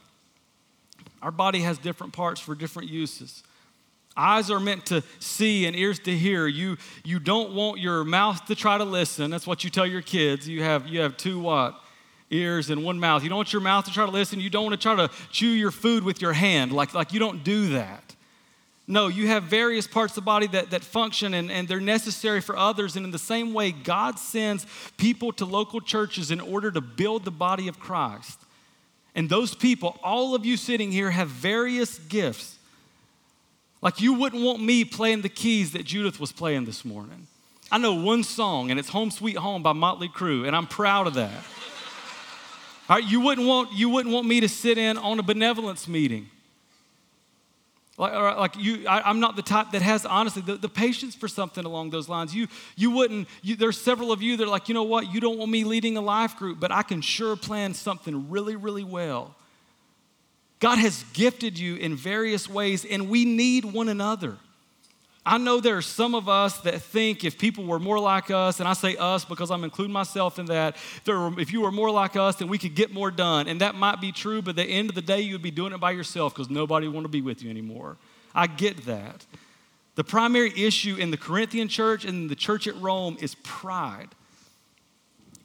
Our 1.21 1.31
body 1.31 1.59
has 1.61 1.77
different 1.77 2.13
parts 2.13 2.41
for 2.41 2.55
different 2.55 2.89
uses. 2.89 3.43
Eyes 4.15 4.51
are 4.51 4.59
meant 4.59 4.85
to 4.87 5.03
see 5.19 5.65
and 5.65 5.75
ears 5.75 5.99
to 5.99 6.15
hear. 6.15 6.47
You, 6.47 6.77
you 7.03 7.19
don't 7.19 7.53
want 7.53 7.79
your 7.79 8.03
mouth 8.03 8.45
to 8.45 8.55
try 8.55 8.77
to 8.77 8.83
listen. 8.83 9.31
That's 9.31 9.47
what 9.47 9.63
you 9.63 9.69
tell 9.69 9.87
your 9.87 10.01
kids. 10.01 10.47
You 10.47 10.63
have, 10.63 10.87
you 10.87 11.01
have 11.01 11.17
two 11.17 11.39
what? 11.39 11.79
Ears 12.33 12.69
and 12.69 12.83
one 12.83 12.99
mouth. 12.99 13.23
You 13.23 13.29
don't 13.29 13.37
want 13.37 13.53
your 13.53 13.61
mouth 13.61 13.85
to 13.85 13.91
try 13.91 14.05
to 14.05 14.11
listen. 14.11 14.39
You 14.39 14.49
don't 14.49 14.63
want 14.63 14.73
to 14.73 14.81
try 14.81 14.95
to 14.95 15.13
chew 15.31 15.47
your 15.47 15.71
food 15.71 16.03
with 16.03 16.21
your 16.21 16.33
hand. 16.33 16.71
Like, 16.71 16.93
like 16.93 17.13
you 17.13 17.19
don't 17.19 17.43
do 17.43 17.69
that. 17.69 18.15
No, 18.85 19.07
you 19.07 19.27
have 19.27 19.43
various 19.43 19.87
parts 19.87 20.11
of 20.11 20.15
the 20.15 20.25
body 20.25 20.47
that, 20.47 20.71
that 20.71 20.83
function 20.83 21.33
and, 21.33 21.49
and 21.49 21.67
they're 21.67 21.79
necessary 21.79 22.41
for 22.41 22.57
others. 22.57 22.97
And 22.97 23.05
in 23.05 23.11
the 23.11 23.19
same 23.19 23.53
way, 23.53 23.71
God 23.71 24.19
sends 24.19 24.65
people 24.97 25.31
to 25.33 25.45
local 25.45 25.79
churches 25.79 26.31
in 26.31 26.41
order 26.41 26.69
to 26.71 26.81
build 26.81 27.23
the 27.23 27.31
body 27.31 27.67
of 27.69 27.79
Christ. 27.79 28.39
And 29.15 29.29
those 29.29 29.55
people, 29.55 29.97
all 30.03 30.35
of 30.35 30.45
you 30.45 30.57
sitting 30.57 30.91
here, 30.91 31.11
have 31.11 31.29
various 31.29 31.99
gifts. 31.99 32.57
Like 33.81 34.01
you 34.01 34.13
wouldn't 34.13 34.43
want 34.43 34.61
me 34.61 34.83
playing 34.83 35.21
the 35.21 35.29
keys 35.29 35.73
that 35.73 35.83
Judith 35.85 36.19
was 36.19 36.31
playing 36.31 36.65
this 36.65 36.83
morning. 36.83 37.27
I 37.71 37.77
know 37.77 37.93
one 37.93 38.23
song, 38.23 38.69
and 38.69 38.79
it's 38.79 38.89
Home 38.89 39.11
Sweet 39.11 39.37
Home 39.37 39.63
by 39.63 39.73
Motley 39.73 40.07
Crue, 40.07 40.45
and 40.45 40.55
I'm 40.55 40.67
proud 40.67 41.07
of 41.07 41.15
that. 41.15 41.43
You 43.05 43.21
wouldn't 43.21 43.47
want, 43.47 43.73
you 43.73 43.89
wouldn't 43.89 44.13
want 44.13 44.27
me 44.27 44.39
to 44.41 44.49
sit 44.49 44.77
in 44.77 44.97
on 44.97 45.19
a 45.19 45.23
benevolence 45.23 45.87
meeting. 45.87 46.29
Like, 47.97 48.13
like 48.13 48.57
you, 48.57 48.87
I, 48.87 49.09
am 49.09 49.19
not 49.19 49.35
the 49.35 49.43
type 49.43 49.71
that 49.71 49.83
has 49.83 50.05
honestly 50.05 50.41
the, 50.41 50.55
the 50.55 50.69
patience 50.69 51.13
for 51.13 51.27
something 51.27 51.63
along 51.63 51.91
those 51.91 52.09
lines. 52.09 52.33
You, 52.33 52.47
you 52.75 52.89
wouldn't. 52.89 53.27
You, 53.43 53.55
there's 53.55 53.79
several 53.79 54.11
of 54.11 54.21
you 54.21 54.35
that 54.37 54.43
are 54.43 54.49
like, 54.49 54.67
you 54.67 54.73
know 54.73 54.83
what? 54.83 55.13
You 55.13 55.19
don't 55.19 55.37
want 55.37 55.51
me 55.51 55.63
leading 55.63 55.95
a 55.95 56.01
life 56.01 56.35
group, 56.37 56.59
but 56.59 56.71
I 56.71 56.81
can 56.81 57.01
sure 57.01 57.35
plan 57.35 57.73
something 57.75 58.29
really, 58.29 58.55
really 58.55 58.83
well. 58.83 59.35
God 60.59 60.79
has 60.79 61.03
gifted 61.13 61.59
you 61.59 61.75
in 61.75 61.95
various 61.95 62.49
ways, 62.49 62.83
and 62.83 63.09
we 63.09 63.25
need 63.25 63.65
one 63.65 63.89
another. 63.89 64.37
I 65.25 65.37
know 65.37 65.61
there 65.61 65.77
are 65.77 65.81
some 65.81 66.15
of 66.15 66.27
us 66.27 66.57
that 66.61 66.81
think 66.81 67.23
if 67.23 67.37
people 67.37 67.63
were 67.63 67.79
more 67.79 67.99
like 67.99 68.29
us, 68.29 68.59
and 68.59 68.67
I 68.67 68.73
say 68.73 68.97
us 68.97 69.23
because 69.23 69.51
I'm 69.51 69.63
including 69.63 69.93
myself 69.93 70.37
in 70.37 70.47
that, 70.47 70.75
if, 70.75 71.07
were, 71.07 71.39
if 71.39 71.53
you 71.53 71.61
were 71.61 71.71
more 71.71 71.89
like 71.89 72.17
us, 72.17 72.35
then 72.35 72.49
we 72.49 72.57
could 72.57 72.75
get 72.75 72.91
more 72.93 73.09
done. 73.09 73.47
And 73.47 73.61
that 73.61 73.75
might 73.75 74.01
be 74.01 74.11
true, 74.11 74.41
but 74.41 74.51
at 74.51 74.55
the 74.57 74.63
end 74.63 74.89
of 74.89 74.95
the 74.95 75.01
day, 75.01 75.21
you 75.21 75.33
would 75.33 75.41
be 75.41 75.51
doing 75.51 75.71
it 75.71 75.79
by 75.79 75.91
yourself 75.91 76.33
because 76.33 76.49
nobody 76.49 76.87
would 76.87 76.93
want 76.93 77.05
to 77.05 77.09
be 77.09 77.21
with 77.21 77.41
you 77.41 77.49
anymore. 77.49 77.95
I 78.35 78.47
get 78.47 78.85
that. 78.85 79.25
The 79.95 80.03
primary 80.03 80.51
issue 80.57 80.95
in 80.95 81.11
the 81.11 81.17
Corinthian 81.17 81.69
church 81.69 82.03
and 82.03 82.29
the 82.29 82.35
church 82.35 82.67
at 82.67 82.75
Rome 82.81 83.15
is 83.21 83.35
pride. 83.43 84.09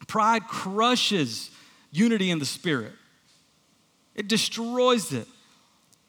Pride 0.07 0.47
crushes 0.47 1.51
unity 1.91 2.31
in 2.31 2.39
the 2.39 2.45
spirit, 2.45 2.93
it 4.13 4.27
destroys 4.27 5.13
it. 5.13 5.27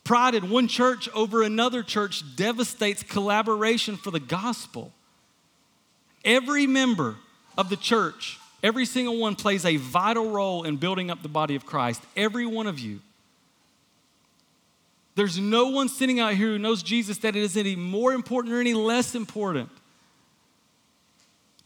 Pride 0.04 0.34
in 0.34 0.50
one 0.50 0.68
church 0.68 1.08
over 1.14 1.42
another 1.42 1.82
church 1.82 2.22
devastates 2.36 3.02
collaboration 3.02 3.96
for 3.96 4.10
the 4.10 4.20
gospel. 4.20 4.92
Every 6.24 6.66
member 6.66 7.16
of 7.56 7.68
the 7.68 7.76
church, 7.76 8.38
every 8.62 8.86
single 8.86 9.18
one 9.18 9.36
plays 9.36 9.64
a 9.64 9.76
vital 9.76 10.30
role 10.30 10.64
in 10.64 10.76
building 10.76 11.10
up 11.10 11.22
the 11.22 11.28
body 11.28 11.54
of 11.54 11.66
Christ. 11.66 12.02
Every 12.16 12.46
one 12.46 12.66
of 12.66 12.78
you. 12.78 13.00
There's 15.14 15.38
no 15.38 15.68
one 15.68 15.88
sitting 15.88 16.20
out 16.20 16.34
here 16.34 16.48
who 16.48 16.58
knows 16.58 16.82
Jesus 16.82 17.18
that 17.18 17.36
it 17.36 17.42
is 17.42 17.56
any 17.56 17.76
more 17.76 18.12
important 18.12 18.54
or 18.54 18.60
any 18.60 18.74
less 18.74 19.14
important. 19.14 19.68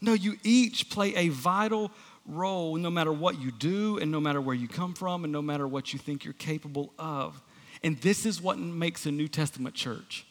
No, 0.01 0.13
you 0.13 0.37
each 0.43 0.89
play 0.89 1.15
a 1.15 1.29
vital 1.29 1.91
role 2.27 2.75
no 2.75 2.89
matter 2.89 3.13
what 3.13 3.39
you 3.39 3.51
do 3.51 3.97
and 3.97 4.11
no 4.11 4.19
matter 4.19 4.41
where 4.41 4.55
you 4.55 4.67
come 4.67 4.93
from 4.93 5.23
and 5.23 5.31
no 5.31 5.41
matter 5.41 5.67
what 5.67 5.93
you 5.93 5.99
think 5.99 6.25
you're 6.25 6.33
capable 6.33 6.91
of. 6.99 7.41
And 7.83 7.97
this 8.01 8.25
is 8.25 8.41
what 8.41 8.57
makes 8.57 9.05
a 9.05 9.11
New 9.11 9.27
Testament 9.27 9.75
church. 9.75 10.25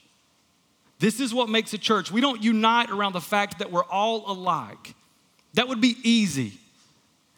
This 0.98 1.20
is 1.20 1.34
what 1.34 1.48
makes 1.48 1.72
a 1.72 1.78
church. 1.78 2.10
We 2.10 2.20
don't 2.20 2.42
unite 2.42 2.90
around 2.90 3.12
the 3.12 3.20
fact 3.20 3.58
that 3.58 3.70
we're 3.70 3.84
all 3.84 4.30
alike. 4.30 4.94
That 5.54 5.68
would 5.68 5.80
be 5.80 5.96
easy. 6.02 6.54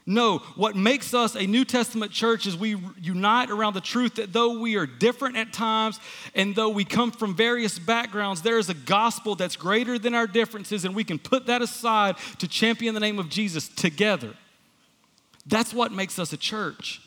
No, 0.08 0.38
what 0.54 0.76
makes 0.76 1.14
us 1.14 1.34
a 1.34 1.48
New 1.48 1.64
Testament 1.64 2.12
church 2.12 2.46
is 2.46 2.56
we 2.56 2.76
unite 3.02 3.50
around 3.50 3.74
the 3.74 3.80
truth 3.80 4.14
that 4.14 4.32
though 4.32 4.60
we 4.60 4.76
are 4.76 4.86
different 4.86 5.36
at 5.36 5.52
times 5.52 5.98
and 6.32 6.54
though 6.54 6.68
we 6.68 6.84
come 6.84 7.10
from 7.10 7.34
various 7.34 7.76
backgrounds, 7.80 8.42
there 8.42 8.58
is 8.58 8.68
a 8.68 8.74
gospel 8.74 9.34
that's 9.34 9.56
greater 9.56 9.98
than 9.98 10.14
our 10.14 10.28
differences, 10.28 10.84
and 10.84 10.94
we 10.94 11.02
can 11.02 11.18
put 11.18 11.46
that 11.46 11.60
aside 11.60 12.14
to 12.38 12.46
champion 12.46 12.94
the 12.94 13.00
name 13.00 13.18
of 13.18 13.28
Jesus 13.28 13.66
together. 13.66 14.32
That's 15.44 15.74
what 15.74 15.90
makes 15.90 16.20
us 16.20 16.32
a 16.32 16.36
church. 16.36 17.00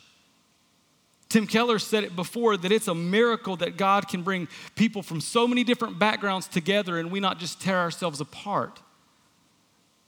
Tim 1.29 1.45
Keller 1.45 1.77
said 1.77 2.03
it 2.03 2.15
before 2.15 2.57
that 2.57 2.71
it's 2.71 2.87
a 2.87 2.95
miracle 2.95 3.55
that 3.57 3.77
God 3.77 4.07
can 4.07 4.23
bring 4.23 4.47
people 4.75 5.03
from 5.03 5.21
so 5.21 5.47
many 5.47 5.63
different 5.63 5.99
backgrounds 5.99 6.47
together 6.47 6.97
and 6.97 7.11
we 7.11 7.19
not 7.19 7.37
just 7.37 7.61
tear 7.61 7.77
ourselves 7.77 8.19
apart. 8.19 8.79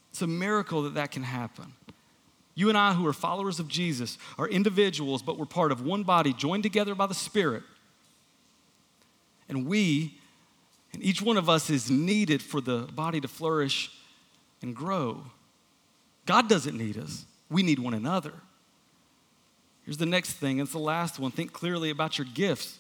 It's 0.10 0.24
a 0.24 0.28
miracle 0.28 0.82
that 0.84 0.96
that 0.96 1.12
can 1.12 1.24
happen. 1.24 1.74
You 2.56 2.70
and 2.70 2.78
I, 2.78 2.94
who 2.94 3.08
are 3.08 3.14
followers 3.14 3.60
of 3.60 3.68
Jesus, 3.68 4.18
are 4.38 4.48
individuals, 4.48 5.22
but 5.22 5.38
we're 5.38 5.46
part 5.46 5.72
of 5.72 5.86
one 5.86 6.04
body 6.04 6.34
joined 6.34 6.64
together 6.64 6.96
by 6.96 7.06
the 7.06 7.14
Spirit. 7.14 7.64
And 9.48 9.68
we, 9.68 10.18
and 10.92 11.02
each 11.04 11.22
one 11.22 11.38
of 11.38 11.50
us, 11.50 11.70
is 11.70 11.90
needed 11.90 12.42
for 12.42 12.60
the 12.60 12.80
body 12.94 13.22
to 13.22 13.28
flourish 13.28 13.92
and 14.62 14.76
grow. 14.76 15.24
God 16.26 16.50
doesn't 16.50 16.78
need 16.78 16.98
us, 16.98 17.26
we 17.50 17.64
need 17.64 17.80
one 17.80 17.94
another. 17.94 18.34
Here's 19.86 19.98
the 19.98 20.06
next 20.06 20.34
thing, 20.34 20.60
it's 20.60 20.72
the 20.72 20.80
last 20.80 21.20
one. 21.20 21.32
Think 21.32 21.54
clearly 21.54 21.90
about 21.90 22.18
your 22.18 22.28
gifts. 22.34 22.78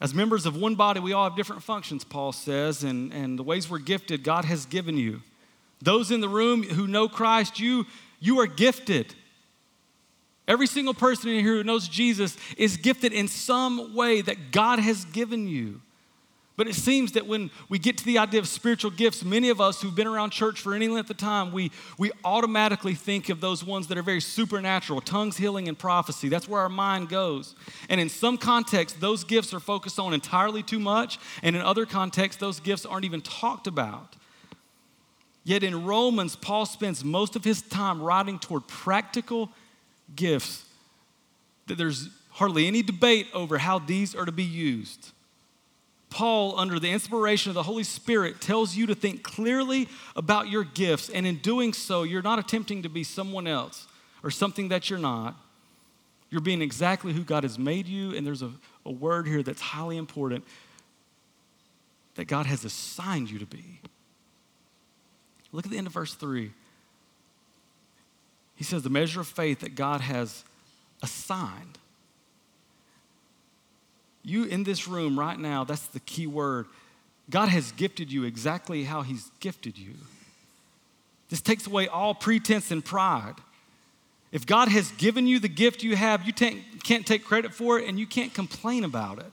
As 0.00 0.14
members 0.14 0.46
of 0.46 0.56
one 0.56 0.74
body, 0.74 0.98
we 0.98 1.12
all 1.12 1.28
have 1.28 1.36
different 1.36 1.62
functions, 1.62 2.02
Paul 2.02 2.32
says, 2.32 2.82
and, 2.82 3.12
and 3.12 3.38
the 3.38 3.42
ways 3.42 3.70
we're 3.70 3.78
gifted, 3.78 4.24
God 4.24 4.44
has 4.44 4.66
given 4.66 4.96
you. 4.96 5.22
Those 5.80 6.10
in 6.10 6.20
the 6.20 6.28
room 6.28 6.62
who 6.62 6.86
know 6.86 7.08
Christ, 7.08 7.60
you, 7.60 7.86
you 8.18 8.40
are 8.40 8.46
gifted. 8.46 9.14
Every 10.48 10.66
single 10.66 10.94
person 10.94 11.30
in 11.30 11.44
here 11.44 11.54
who 11.54 11.64
knows 11.64 11.88
Jesus 11.88 12.36
is 12.56 12.76
gifted 12.76 13.12
in 13.12 13.28
some 13.28 13.94
way 13.94 14.22
that 14.22 14.50
God 14.50 14.80
has 14.80 15.04
given 15.06 15.46
you. 15.46 15.80
But 16.54 16.68
it 16.68 16.74
seems 16.74 17.12
that 17.12 17.26
when 17.26 17.50
we 17.70 17.78
get 17.78 17.96
to 17.98 18.04
the 18.04 18.18
idea 18.18 18.38
of 18.38 18.46
spiritual 18.46 18.90
gifts, 18.90 19.24
many 19.24 19.48
of 19.48 19.58
us 19.60 19.80
who've 19.80 19.94
been 19.94 20.06
around 20.06 20.30
church 20.30 20.60
for 20.60 20.74
any 20.74 20.86
length 20.86 21.08
of 21.08 21.16
time, 21.16 21.50
we, 21.50 21.70
we 21.98 22.10
automatically 22.24 22.94
think 22.94 23.30
of 23.30 23.40
those 23.40 23.64
ones 23.64 23.86
that 23.86 23.96
are 23.96 24.02
very 24.02 24.20
supernatural 24.20 25.00
tongues, 25.00 25.38
healing, 25.38 25.66
and 25.66 25.78
prophecy. 25.78 26.28
That's 26.28 26.46
where 26.46 26.60
our 26.60 26.68
mind 26.68 27.08
goes. 27.08 27.54
And 27.88 27.98
in 28.00 28.10
some 28.10 28.36
contexts, 28.36 28.98
those 28.98 29.24
gifts 29.24 29.54
are 29.54 29.60
focused 29.60 29.98
on 29.98 30.12
entirely 30.12 30.62
too 30.62 30.78
much, 30.78 31.18
and 31.42 31.56
in 31.56 31.62
other 31.62 31.86
contexts, 31.86 32.38
those 32.38 32.60
gifts 32.60 32.84
aren't 32.84 33.06
even 33.06 33.22
talked 33.22 33.66
about. 33.66 34.16
Yet 35.44 35.62
in 35.62 35.84
Romans, 35.84 36.36
Paul 36.36 36.66
spends 36.66 37.02
most 37.02 37.34
of 37.34 37.44
his 37.44 37.62
time 37.62 38.00
writing 38.00 38.38
toward 38.38 38.68
practical 38.68 39.50
gifts 40.14 40.64
that 41.66 41.78
there's 41.78 42.10
hardly 42.30 42.66
any 42.66 42.82
debate 42.82 43.26
over 43.32 43.58
how 43.58 43.78
these 43.78 44.14
are 44.14 44.26
to 44.26 44.32
be 44.32 44.44
used. 44.44 45.12
Paul, 46.12 46.58
under 46.58 46.78
the 46.78 46.90
inspiration 46.90 47.50
of 47.50 47.54
the 47.54 47.62
Holy 47.62 47.84
Spirit, 47.84 48.42
tells 48.42 48.76
you 48.76 48.86
to 48.86 48.94
think 48.94 49.22
clearly 49.22 49.88
about 50.14 50.48
your 50.48 50.62
gifts. 50.62 51.08
And 51.08 51.26
in 51.26 51.36
doing 51.38 51.72
so, 51.72 52.02
you're 52.02 52.20
not 52.20 52.38
attempting 52.38 52.82
to 52.82 52.90
be 52.90 53.02
someone 53.02 53.46
else 53.46 53.88
or 54.22 54.30
something 54.30 54.68
that 54.68 54.90
you're 54.90 54.98
not. 54.98 55.34
You're 56.28 56.42
being 56.42 56.60
exactly 56.60 57.14
who 57.14 57.24
God 57.24 57.44
has 57.44 57.58
made 57.58 57.86
you. 57.86 58.14
And 58.14 58.26
there's 58.26 58.42
a, 58.42 58.52
a 58.84 58.92
word 58.92 59.26
here 59.26 59.42
that's 59.42 59.62
highly 59.62 59.96
important 59.96 60.44
that 62.16 62.26
God 62.26 62.44
has 62.44 62.64
assigned 62.66 63.30
you 63.30 63.38
to 63.38 63.46
be. 63.46 63.80
Look 65.50 65.64
at 65.64 65.72
the 65.72 65.78
end 65.78 65.86
of 65.86 65.94
verse 65.94 66.12
3. 66.12 66.50
He 68.54 68.64
says, 68.64 68.82
The 68.82 68.90
measure 68.90 69.20
of 69.22 69.28
faith 69.28 69.60
that 69.60 69.74
God 69.74 70.02
has 70.02 70.44
assigned. 71.02 71.78
You 74.24 74.44
in 74.44 74.64
this 74.64 74.86
room 74.86 75.18
right 75.18 75.38
now, 75.38 75.64
that's 75.64 75.86
the 75.86 76.00
key 76.00 76.26
word. 76.26 76.66
God 77.30 77.48
has 77.48 77.72
gifted 77.72 78.12
you 78.12 78.24
exactly 78.24 78.84
how 78.84 79.02
He's 79.02 79.30
gifted 79.40 79.78
you. 79.78 79.94
This 81.28 81.40
takes 81.40 81.66
away 81.66 81.88
all 81.88 82.14
pretense 82.14 82.70
and 82.70 82.84
pride. 82.84 83.34
If 84.32 84.46
God 84.46 84.68
has 84.68 84.90
given 84.92 85.26
you 85.26 85.38
the 85.38 85.48
gift 85.48 85.82
you 85.82 85.96
have, 85.96 86.24
you 86.24 86.32
can't 86.32 87.06
take 87.06 87.24
credit 87.24 87.54
for 87.54 87.78
it 87.78 87.88
and 87.88 87.98
you 87.98 88.06
can't 88.06 88.32
complain 88.32 88.84
about 88.84 89.18
it. 89.18 89.30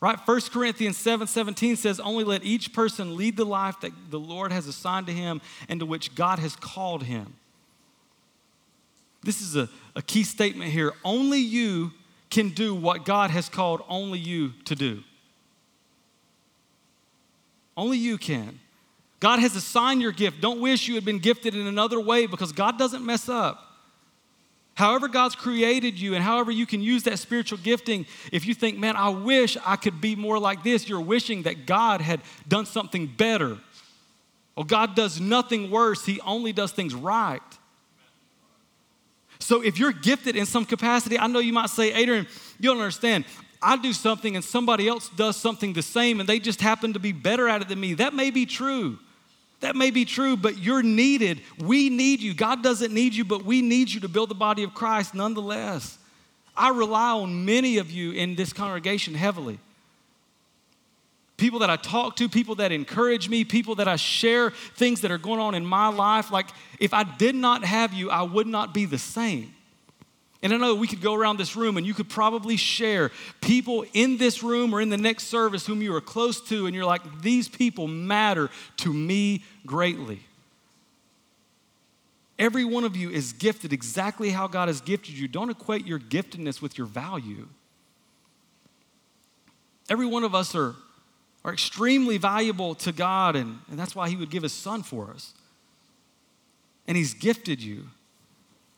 Right? 0.00 0.18
1 0.22 0.40
Corinthians 0.52 0.98
7 0.98 1.26
17 1.26 1.76
says, 1.76 1.98
Only 1.98 2.24
let 2.24 2.44
each 2.44 2.74
person 2.74 3.16
lead 3.16 3.38
the 3.38 3.46
life 3.46 3.80
that 3.80 3.92
the 4.10 4.20
Lord 4.20 4.52
has 4.52 4.66
assigned 4.66 5.06
to 5.06 5.14
him 5.14 5.40
and 5.66 5.80
to 5.80 5.86
which 5.86 6.14
God 6.14 6.38
has 6.38 6.54
called 6.56 7.04
him. 7.04 7.34
This 9.22 9.40
is 9.40 9.56
a, 9.56 9.70
a 9.96 10.02
key 10.02 10.22
statement 10.22 10.70
here. 10.70 10.92
Only 11.04 11.38
you 11.38 11.92
can 12.30 12.50
do 12.50 12.74
what 12.74 13.04
God 13.04 13.30
has 13.30 13.48
called 13.48 13.82
only 13.88 14.18
you 14.18 14.52
to 14.64 14.74
do. 14.74 15.02
Only 17.76 17.98
you 17.98 18.18
can. 18.18 18.60
God 19.20 19.38
has 19.38 19.56
assigned 19.56 20.02
your 20.02 20.12
gift. 20.12 20.40
Don't 20.40 20.60
wish 20.60 20.86
you 20.86 20.96
had 20.96 21.04
been 21.04 21.18
gifted 21.18 21.54
in 21.54 21.66
another 21.66 21.98
way 21.98 22.26
because 22.26 22.52
God 22.52 22.78
doesn't 22.78 23.04
mess 23.04 23.28
up. 23.28 23.64
However, 24.74 25.06
God's 25.06 25.36
created 25.36 25.98
you 26.00 26.14
and 26.14 26.22
however 26.22 26.50
you 26.50 26.66
can 26.66 26.82
use 26.82 27.04
that 27.04 27.18
spiritual 27.18 27.58
gifting, 27.58 28.06
if 28.32 28.44
you 28.44 28.54
think, 28.54 28.76
man, 28.76 28.96
I 28.96 29.08
wish 29.08 29.56
I 29.64 29.76
could 29.76 30.00
be 30.00 30.16
more 30.16 30.38
like 30.38 30.64
this, 30.64 30.88
you're 30.88 31.00
wishing 31.00 31.44
that 31.44 31.64
God 31.64 32.00
had 32.00 32.20
done 32.48 32.66
something 32.66 33.06
better. 33.06 33.56
Well, 34.56 34.64
God 34.64 34.94
does 34.94 35.20
nothing 35.20 35.70
worse, 35.70 36.04
He 36.04 36.20
only 36.20 36.52
does 36.52 36.72
things 36.72 36.94
right. 36.94 37.40
So 39.44 39.60
if 39.60 39.78
you're 39.78 39.92
gifted 39.92 40.36
in 40.36 40.46
some 40.46 40.64
capacity, 40.64 41.18
I 41.18 41.26
know 41.26 41.38
you 41.38 41.52
might 41.52 41.68
say, 41.68 41.92
Adrian, 41.92 42.26
you 42.58 42.70
don't 42.70 42.80
understand. 42.80 43.26
I 43.60 43.76
do 43.76 43.92
something 43.92 44.36
and 44.36 44.42
somebody 44.42 44.88
else 44.88 45.10
does 45.10 45.36
something 45.36 45.74
the 45.74 45.82
same 45.82 46.18
and 46.18 46.26
they 46.26 46.38
just 46.38 46.62
happen 46.62 46.94
to 46.94 46.98
be 46.98 47.12
better 47.12 47.46
at 47.46 47.60
it 47.60 47.68
than 47.68 47.78
me. 47.78 47.92
That 47.92 48.14
may 48.14 48.30
be 48.30 48.46
true. 48.46 48.98
That 49.60 49.76
may 49.76 49.90
be 49.90 50.06
true, 50.06 50.38
but 50.38 50.56
you're 50.56 50.82
needed. 50.82 51.42
We 51.58 51.90
need 51.90 52.20
you. 52.20 52.32
God 52.32 52.62
doesn't 52.62 52.94
need 52.94 53.12
you, 53.12 53.22
but 53.26 53.44
we 53.44 53.60
need 53.60 53.90
you 53.90 54.00
to 54.00 54.08
build 54.08 54.30
the 54.30 54.34
body 54.34 54.62
of 54.62 54.72
Christ 54.72 55.14
nonetheless. 55.14 55.98
I 56.56 56.70
rely 56.70 57.10
on 57.10 57.44
many 57.44 57.76
of 57.76 57.90
you 57.90 58.12
in 58.12 58.36
this 58.36 58.54
congregation 58.54 59.12
heavily. 59.12 59.58
People 61.36 61.58
that 61.60 61.70
I 61.70 61.76
talk 61.76 62.16
to, 62.16 62.28
people 62.28 62.54
that 62.56 62.70
encourage 62.70 63.28
me, 63.28 63.44
people 63.44 63.74
that 63.76 63.88
I 63.88 63.96
share 63.96 64.50
things 64.50 65.00
that 65.00 65.10
are 65.10 65.18
going 65.18 65.40
on 65.40 65.54
in 65.54 65.66
my 65.66 65.88
life. 65.88 66.30
Like, 66.30 66.46
if 66.78 66.94
I 66.94 67.02
did 67.02 67.34
not 67.34 67.64
have 67.64 67.92
you, 67.92 68.10
I 68.10 68.22
would 68.22 68.46
not 68.46 68.72
be 68.72 68.84
the 68.84 68.98
same. 68.98 69.52
And 70.44 70.52
I 70.52 70.58
know 70.58 70.74
we 70.74 70.86
could 70.86 71.00
go 71.00 71.14
around 71.14 71.38
this 71.38 71.56
room 71.56 71.76
and 71.76 71.86
you 71.86 71.94
could 71.94 72.08
probably 72.08 72.56
share 72.56 73.10
people 73.40 73.86
in 73.94 74.18
this 74.18 74.42
room 74.42 74.74
or 74.74 74.80
in 74.80 74.90
the 74.90 74.98
next 74.98 75.24
service 75.24 75.66
whom 75.66 75.80
you 75.80 75.94
are 75.94 76.02
close 76.02 76.40
to, 76.48 76.66
and 76.66 76.74
you're 76.74 76.84
like, 76.84 77.22
these 77.22 77.48
people 77.48 77.88
matter 77.88 78.50
to 78.76 78.92
me 78.92 79.42
greatly. 79.64 80.20
Every 82.38 82.64
one 82.64 82.84
of 82.84 82.94
you 82.94 83.10
is 83.10 83.32
gifted 83.32 83.72
exactly 83.72 84.30
how 84.30 84.46
God 84.46 84.68
has 84.68 84.80
gifted 84.80 85.16
you. 85.16 85.28
Don't 85.28 85.50
equate 85.50 85.86
your 85.86 85.98
giftedness 85.98 86.60
with 86.60 86.76
your 86.76 86.86
value. 86.86 87.48
Every 89.88 90.06
one 90.06 90.24
of 90.24 90.34
us 90.34 90.54
are, 90.54 90.74
are 91.44 91.52
extremely 91.52 92.16
valuable 92.16 92.74
to 92.76 92.92
God, 92.92 93.36
and, 93.36 93.58
and 93.68 93.78
that's 93.78 93.94
why 93.94 94.08
He 94.08 94.16
would 94.16 94.30
give 94.30 94.42
His 94.42 94.52
Son 94.52 94.82
for 94.82 95.10
us. 95.10 95.34
And 96.86 96.96
He's 96.96 97.14
gifted 97.14 97.62
you. 97.62 97.84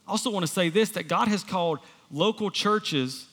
I 0.07 0.11
also 0.11 0.31
want 0.31 0.47
to 0.47 0.53
say 0.53 0.69
this 0.69 0.91
that 0.91 1.09
God 1.09 1.29
has 1.29 1.45
called 1.45 1.79
local 2.11 2.51
churches 2.51 3.27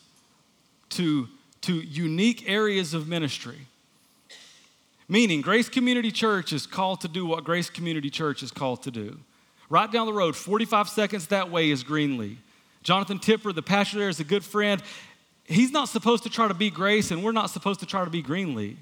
to, 0.89 1.27
to 1.61 1.73
unique 1.73 2.49
areas 2.49 2.93
of 2.93 3.07
ministry. 3.07 3.67
Meaning, 5.09 5.41
Grace 5.41 5.69
Community 5.69 6.11
Church 6.11 6.53
is 6.53 6.65
called 6.65 7.01
to 7.01 7.07
do 7.07 7.25
what 7.25 7.43
Grace 7.43 7.69
Community 7.69 8.09
Church 8.09 8.41
is 8.41 8.51
called 8.51 8.83
to 8.83 8.91
do. 8.91 9.19
Right 9.69 9.91
down 9.91 10.05
the 10.05 10.13
road, 10.13 10.35
45 10.35 10.89
seconds 10.89 11.27
that 11.27 11.51
way 11.51 11.69
is 11.69 11.83
Greenlee. 11.83 12.37
Jonathan 12.83 13.19
Tipper, 13.19 13.53
the 13.53 13.61
pastor 13.61 13.97
there, 13.97 14.09
is 14.09 14.19
a 14.19 14.23
good 14.23 14.43
friend. 14.43 14.81
He's 15.45 15.71
not 15.71 15.89
supposed 15.89 16.23
to 16.23 16.29
try 16.29 16.47
to 16.47 16.53
be 16.53 16.69
Grace, 16.69 17.11
and 17.11 17.23
we're 17.23 17.31
not 17.31 17.49
supposed 17.49 17.79
to 17.81 17.85
try 17.85 18.03
to 18.03 18.09
be 18.09 18.23
Greenlee. 18.23 18.77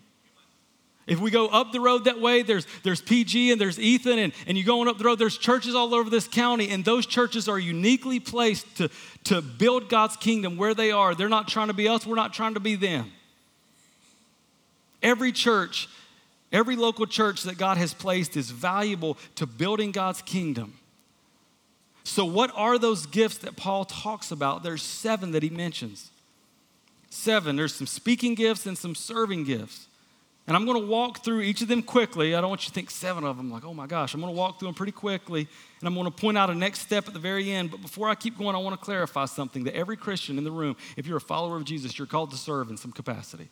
If 1.08 1.20
we 1.20 1.32
go 1.32 1.48
up 1.48 1.72
the 1.72 1.80
road 1.80 2.06
that 2.06 2.22
way, 2.22 2.44
there's, 2.44 2.68
there's 2.84 3.02
PG 3.02 3.52
and 3.52 3.60
there's 3.60 3.80
Ethan, 3.80 4.20
and, 4.20 4.34
and 4.46 4.58
you 4.58 4.64
going 4.64 4.88
up 4.88 4.98
the 4.98 5.04
road, 5.04 5.18
there's 5.18 5.38
churches 5.38 5.74
all 5.74 5.94
over 5.96 6.10
this 6.10 6.28
county, 6.28 6.70
and 6.70 6.86
those 6.86 7.06
churches 7.06 7.50
are 7.50 7.58
uniquely 7.58 8.20
placed 8.20 8.78
to, 8.78 8.90
to 9.26 9.42
build 9.42 9.90
God's 9.90 10.16
kingdom 10.16 10.58
where 10.58 10.74
they 10.74 10.92
are. 10.92 11.16
They're 11.16 11.30
not 11.30 11.48
trying 11.48 11.68
to 11.68 11.74
be 11.74 11.88
us, 11.88 12.06
we're 12.06 12.16
not 12.16 12.34
trying 12.34 12.54
to 12.54 12.60
be 12.60 12.76
them. 12.76 13.12
Every 15.02 15.32
church, 15.32 15.90
every 16.52 16.76
local 16.76 17.08
church 17.08 17.44
that 17.44 17.58
God 17.58 17.78
has 17.78 17.94
placed 17.94 18.38
is 18.38 18.52
valuable 18.52 19.18
to 19.36 19.48
building 19.48 19.92
God's 19.92 20.22
kingdom. 20.22 20.76
So, 22.04 22.26
what 22.26 22.52
are 22.56 22.78
those 22.78 23.06
gifts 23.06 23.40
that 23.40 23.56
Paul 23.56 23.86
talks 23.86 24.32
about? 24.32 24.64
There's 24.64 24.82
seven 24.82 25.32
that 25.32 25.44
he 25.44 25.50
mentions. 25.50 26.12
Seven. 27.10 27.56
There's 27.56 27.76
some 27.76 27.88
speaking 27.88 28.36
gifts 28.36 28.66
and 28.66 28.78
some 28.78 28.96
serving 28.96 29.44
gifts. 29.44 29.88
And 30.48 30.58
I'm 30.58 30.66
going 30.66 30.82
to 30.82 30.88
walk 30.88 31.24
through 31.24 31.42
each 31.42 31.62
of 31.62 31.68
them 31.68 31.84
quickly. 31.84 32.36
I 32.36 32.42
don't 32.42 32.50
want 32.50 32.64
you 32.64 32.70
to 32.70 32.74
think 32.74 32.90
seven 32.90 33.24
of 33.24 33.38
them, 33.38 33.52
like, 33.52 33.64
oh 33.64 33.74
my 33.74 33.86
gosh. 33.86 34.14
I'm 34.14 34.22
going 34.22 34.34
to 34.34 34.38
walk 34.38 34.60
through 34.60 34.70
them 34.70 34.76
pretty 34.76 34.92
quickly, 34.92 35.48
and 35.80 35.88
I'm 35.88 35.94
going 35.94 36.06
to 36.06 36.12
point 36.12 36.38
out 36.38 36.50
a 36.50 36.56
next 36.56 36.80
step 36.80 37.08
at 37.08 37.14
the 37.14 37.20
very 37.20 37.52
end. 37.52 37.72
But 37.72 37.82
before 37.82 38.10
I 38.10 38.16
keep 38.16 38.38
going, 38.38 38.56
I 38.56 38.60
want 38.60 38.78
to 38.78 38.84
clarify 38.84 39.26
something 39.26 39.64
that 39.66 39.76
every 39.76 39.96
Christian 39.96 40.38
in 40.38 40.44
the 40.44 40.52
room, 40.52 40.76
if 40.98 41.06
you're 41.06 41.18
a 41.18 41.22
follower 41.22 41.58
of 41.58 41.64
Jesus, 41.64 41.98
you're 41.98 42.08
called 42.08 42.32
to 42.32 42.38
serve 42.38 42.70
in 42.70 42.78
some 42.78 42.92
capacity. 42.92 43.50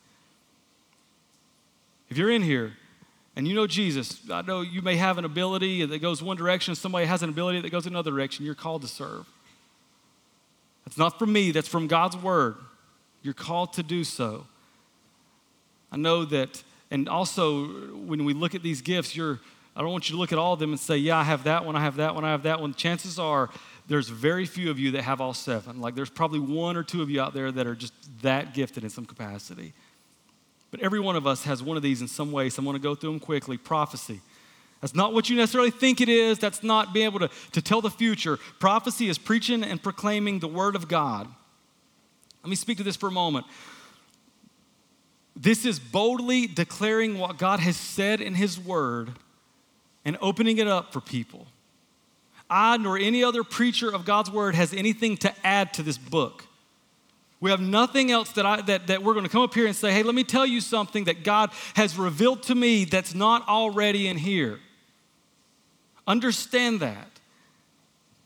If 2.10 2.18
you're 2.18 2.30
in 2.30 2.42
here 2.42 2.72
and 3.36 3.46
you 3.46 3.54
know 3.54 3.68
Jesus, 3.68 4.28
I 4.28 4.42
know 4.42 4.62
you 4.62 4.82
may 4.82 4.96
have 4.96 5.16
an 5.16 5.24
ability 5.24 5.84
that 5.86 6.02
goes 6.02 6.22
one 6.22 6.36
direction, 6.36 6.74
somebody 6.74 7.06
has 7.06 7.22
an 7.22 7.30
ability 7.30 7.60
that 7.60 7.70
goes 7.70 7.86
another 7.86 8.10
direction, 8.10 8.44
you're 8.44 8.56
called 8.56 8.82
to 8.82 8.88
serve. 8.88 9.26
That's 10.84 10.98
not 10.98 11.20
from 11.20 11.32
me, 11.32 11.52
that's 11.52 11.68
from 11.68 11.86
God's 11.86 12.16
word. 12.16 12.56
You're 13.22 13.32
called 13.32 13.74
to 13.74 13.84
do 13.84 14.02
so. 14.02 14.46
I 15.92 15.96
know 15.96 16.24
that 16.24 16.64
and 16.90 17.08
also, 17.08 17.66
when 17.94 18.24
we 18.24 18.34
look 18.34 18.54
at 18.54 18.62
these 18.62 18.82
gifts, 18.82 19.14
you're, 19.14 19.38
I 19.76 19.80
don't 19.80 19.92
want 19.92 20.08
you 20.08 20.16
to 20.16 20.20
look 20.20 20.32
at 20.32 20.38
all 20.38 20.54
of 20.54 20.58
them 20.58 20.70
and 20.70 20.80
say, 20.80 20.96
yeah, 20.96 21.16
I 21.16 21.22
have 21.22 21.44
that 21.44 21.64
one, 21.64 21.76
I 21.76 21.80
have 21.80 21.96
that 21.96 22.14
one, 22.14 22.24
I 22.24 22.32
have 22.32 22.42
that 22.42 22.60
one. 22.60 22.74
Chances 22.74 23.18
are 23.18 23.48
there's 23.86 24.08
very 24.08 24.44
few 24.44 24.70
of 24.70 24.78
you 24.78 24.92
that 24.92 25.02
have 25.02 25.20
all 25.20 25.34
seven. 25.34 25.80
Like 25.80 25.94
there's 25.94 26.10
probably 26.10 26.40
one 26.40 26.76
or 26.76 26.82
two 26.82 27.02
of 27.02 27.10
you 27.10 27.20
out 27.20 27.34
there 27.34 27.52
that 27.52 27.66
are 27.66 27.74
just 27.74 27.92
that 28.22 28.54
gifted 28.54 28.84
in 28.84 28.90
some 28.90 29.04
capacity. 29.04 29.72
But 30.70 30.80
every 30.80 31.00
one 31.00 31.16
of 31.16 31.26
us 31.26 31.44
has 31.44 31.62
one 31.62 31.76
of 31.76 31.82
these 31.82 32.00
in 32.00 32.08
some 32.08 32.32
way, 32.32 32.48
so 32.48 32.60
I'm 32.60 32.64
going 32.64 32.76
to 32.76 32.82
go 32.82 32.94
through 32.94 33.10
them 33.10 33.20
quickly. 33.20 33.56
Prophecy. 33.56 34.20
That's 34.80 34.94
not 34.94 35.12
what 35.12 35.28
you 35.28 35.36
necessarily 35.36 35.70
think 35.70 36.00
it 36.00 36.08
is. 36.08 36.38
That's 36.38 36.62
not 36.62 36.94
being 36.94 37.06
able 37.06 37.18
to, 37.20 37.30
to 37.52 37.60
tell 37.60 37.80
the 37.80 37.90
future. 37.90 38.38
Prophecy 38.58 39.08
is 39.08 39.18
preaching 39.18 39.62
and 39.62 39.82
proclaiming 39.82 40.38
the 40.38 40.48
word 40.48 40.74
of 40.74 40.88
God. 40.88 41.28
Let 42.42 42.50
me 42.50 42.56
speak 42.56 42.78
to 42.78 42.84
this 42.84 42.96
for 42.96 43.08
a 43.08 43.12
moment. 43.12 43.46
This 45.40 45.64
is 45.64 45.78
boldly 45.78 46.46
declaring 46.46 47.18
what 47.18 47.38
God 47.38 47.60
has 47.60 47.74
said 47.74 48.20
in 48.20 48.34
His 48.34 48.60
Word 48.60 49.12
and 50.04 50.18
opening 50.20 50.58
it 50.58 50.68
up 50.68 50.92
for 50.92 51.00
people. 51.00 51.46
I 52.50 52.76
nor 52.76 52.98
any 52.98 53.24
other 53.24 53.42
preacher 53.42 53.88
of 53.88 54.04
God's 54.04 54.30
Word 54.30 54.54
has 54.54 54.74
anything 54.74 55.16
to 55.18 55.32
add 55.42 55.72
to 55.74 55.82
this 55.82 55.96
book. 55.96 56.44
We 57.40 57.50
have 57.50 57.60
nothing 57.60 58.10
else 58.10 58.32
that, 58.32 58.44
I, 58.44 58.60
that, 58.62 58.88
that 58.88 59.02
we're 59.02 59.14
going 59.14 59.24
to 59.24 59.30
come 59.30 59.40
up 59.40 59.54
here 59.54 59.66
and 59.66 59.74
say, 59.74 59.92
hey, 59.92 60.02
let 60.02 60.14
me 60.14 60.24
tell 60.24 60.44
you 60.44 60.60
something 60.60 61.04
that 61.04 61.24
God 61.24 61.50
has 61.74 61.96
revealed 61.96 62.42
to 62.44 62.54
me 62.54 62.84
that's 62.84 63.14
not 63.14 63.48
already 63.48 64.08
in 64.08 64.18
here. 64.18 64.58
Understand 66.06 66.80
that. 66.80 67.09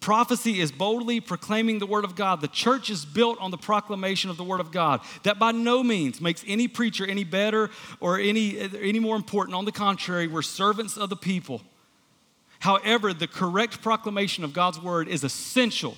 Prophecy 0.04 0.60
is 0.60 0.70
boldly 0.70 1.18
proclaiming 1.18 1.78
the 1.78 1.86
Word 1.86 2.04
of 2.04 2.14
God. 2.14 2.42
The 2.42 2.48
church 2.48 2.90
is 2.90 3.06
built 3.06 3.40
on 3.40 3.50
the 3.50 3.56
proclamation 3.56 4.28
of 4.28 4.36
the 4.36 4.44
Word 4.44 4.60
of 4.60 4.70
God. 4.70 5.00
That 5.22 5.38
by 5.38 5.52
no 5.52 5.82
means 5.82 6.20
makes 6.20 6.44
any 6.46 6.68
preacher 6.68 7.06
any 7.06 7.24
better 7.24 7.70
or 8.00 8.18
any, 8.20 8.58
any 8.58 8.98
more 8.98 9.16
important. 9.16 9.56
On 9.56 9.64
the 9.64 9.72
contrary, 9.72 10.26
we're 10.26 10.42
servants 10.42 10.98
of 10.98 11.08
the 11.08 11.16
people. 11.16 11.62
However, 12.58 13.14
the 13.14 13.26
correct 13.26 13.80
proclamation 13.80 14.44
of 14.44 14.52
God's 14.52 14.78
Word 14.78 15.08
is 15.08 15.24
essential 15.24 15.96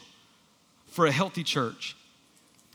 for 0.86 1.06
a 1.06 1.10
healthy 1.10 1.42
church. 1.42 1.96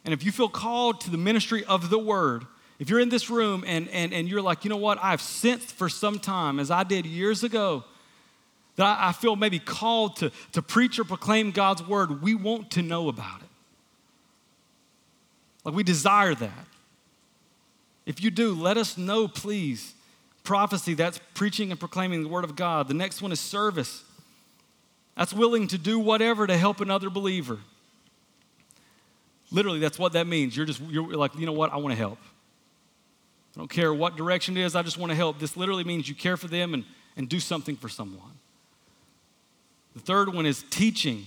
And 0.04 0.14
if 0.14 0.26
you 0.26 0.34
feel 0.34 0.50
called 0.50 1.00
to 1.00 1.10
the 1.10 1.18
ministry 1.18 1.64
of 1.64 1.90
the 1.90 1.98
Word, 1.98 2.46
if 2.78 2.90
you're 2.90 3.00
in 3.00 3.08
this 3.08 3.30
room 3.30 3.64
and, 3.66 3.88
and, 3.88 4.14
and 4.14 4.28
you're 4.28 4.42
like, 4.42 4.66
you 4.66 4.70
know 4.70 4.76
what, 4.76 5.02
I've 5.02 5.22
sensed 5.22 5.72
for 5.72 5.88
some 5.88 6.20
time, 6.20 6.60
as 6.60 6.70
I 6.70 6.84
did 6.84 7.06
years 7.06 7.46
ago, 7.46 7.86
that 8.76 8.98
I, 9.00 9.12
feel 9.12 9.36
maybe 9.36 9.60
called 9.60 10.18
to, 10.18 10.32
to 10.54 10.62
preach 10.62 10.98
or 10.98 11.04
proclaim 11.04 11.52
God's 11.52 11.86
word, 11.86 12.22
we 12.22 12.36
want 12.36 12.72
to 12.72 12.82
know 12.82 13.10
about 13.10 13.42
it. 13.42 13.48
Like 15.64 15.76
we 15.76 15.84
desire 15.84 16.34
that. 16.36 16.68
If 18.06 18.24
you 18.24 18.32
do, 18.32 18.54
let 18.54 18.78
us 18.78 18.98
know, 18.98 19.28
please. 19.28 19.94
Prophecy, 20.44 20.96
that's 20.96 21.20
preaching 21.34 21.70
and 21.72 21.80
proclaiming 21.80 22.24
the 22.24 22.30
word 22.30 22.44
of 22.44 22.56
God. 22.56 22.88
The 22.88 22.94
next 22.94 23.22
one 23.22 23.32
is 23.32 23.40
service. 23.40 24.04
That's 25.16 25.34
willing 25.34 25.68
to 25.68 25.78
do 25.78 26.00
whatever 26.00 26.48
to 26.48 26.58
help 26.58 26.82
another 26.82 27.10
believer. 27.10 27.60
Literally, 29.52 29.80
that's 29.80 30.00
what 30.00 30.14
that 30.14 30.26
means. 30.26 30.56
You're 30.56 30.66
just, 30.66 30.82
you're 30.82 31.16
like, 31.16 31.36
you 31.38 31.46
know 31.46 31.52
what? 31.52 31.72
I 31.72 31.78
want 31.78 31.92
to 31.92 31.98
help. 31.98 32.18
I 33.56 33.60
don't 33.60 33.70
care 33.70 33.94
what 33.94 34.16
direction 34.16 34.56
it 34.56 34.64
is, 34.64 34.76
I 34.76 34.82
just 34.82 34.98
want 34.98 35.12
to 35.12 35.16
help. 35.16 35.40
This 35.40 35.58
literally 35.58 35.84
means 35.84 36.08
you 36.08 36.16
care 36.16 36.38
for 36.38 36.48
them 36.48 36.74
and, 36.74 36.86
and 37.18 37.28
do 37.28 37.40
something 37.40 37.76
for 37.76 37.90
someone. 37.90 38.32
The 39.94 40.00
third 40.00 40.34
one 40.34 40.46
is 40.46 40.64
teaching. 40.70 41.26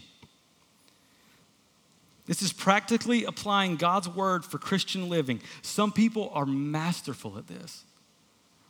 This 2.27 2.41
is 2.41 2.53
practically 2.53 3.25
applying 3.25 3.77
God's 3.77 4.09
word 4.09 4.45
for 4.45 4.59
Christian 4.59 5.09
living. 5.11 5.41
Some 5.63 5.93
people 5.93 6.31
are 6.33 6.47
masterful 6.47 7.37
at 7.37 7.47
this, 7.47 7.85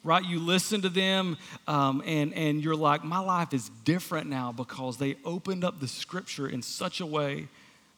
right? 0.03 0.25
You 0.25 0.41
listen 0.41 0.83
to 0.83 0.89
them 0.89 1.39
um, 1.69 2.03
and, 2.05 2.35
and 2.35 2.63
you're 2.63 2.75
like, 2.75 3.05
my 3.05 3.21
life 3.21 3.55
is 3.55 3.71
different 3.85 4.29
now 4.29 4.51
because 4.51 4.99
they 4.99 5.17
opened 5.25 5.63
up 5.63 5.79
the 5.79 5.87
scripture 5.87 6.49
in 6.49 6.63
such 6.63 7.01
a 7.01 7.07
way 7.07 7.47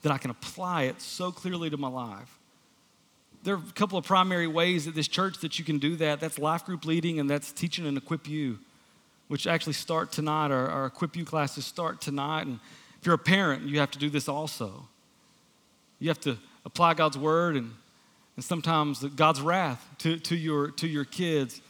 that 0.02 0.12
I 0.12 0.18
can 0.18 0.30
apply 0.30 0.84
it 0.84 1.00
so 1.00 1.32
clearly 1.32 1.70
to 1.70 1.78
my 1.78 1.88
life. 1.88 2.38
There 3.42 3.54
are 3.54 3.62
a 3.66 3.72
couple 3.72 3.96
of 3.96 4.04
primary 4.04 4.46
ways 4.46 4.86
at 4.86 4.94
this 4.94 5.08
church 5.08 5.38
that 5.38 5.58
you 5.58 5.64
can 5.64 5.78
do 5.78 5.96
that. 5.96 6.20
That's 6.20 6.38
life 6.38 6.66
group 6.66 6.84
leading 6.84 7.18
and 7.18 7.30
that's 7.30 7.50
teaching 7.50 7.86
and 7.86 7.96
equip 7.96 8.28
you 8.28 8.58
which 9.28 9.46
actually 9.46 9.72
start 9.72 10.12
tonight. 10.12 10.50
Our, 10.50 10.68
our 10.68 10.86
Equip 10.86 11.16
You 11.16 11.24
classes 11.24 11.64
start 11.64 12.00
tonight. 12.00 12.46
And 12.46 12.60
if 13.00 13.06
you're 13.06 13.14
a 13.14 13.18
parent, 13.18 13.62
you 13.62 13.78
have 13.80 13.90
to 13.92 13.98
do 13.98 14.10
this 14.10 14.28
also. 14.28 14.88
You 15.98 16.08
have 16.08 16.20
to 16.20 16.36
apply 16.64 16.94
God's 16.94 17.18
word 17.18 17.56
and, 17.56 17.72
and 18.36 18.44
sometimes 18.44 19.02
God's 19.02 19.40
wrath 19.40 19.86
to, 19.98 20.18
to, 20.18 20.36
your, 20.36 20.70
to 20.72 20.86
your 20.86 21.04
kids. 21.04 21.60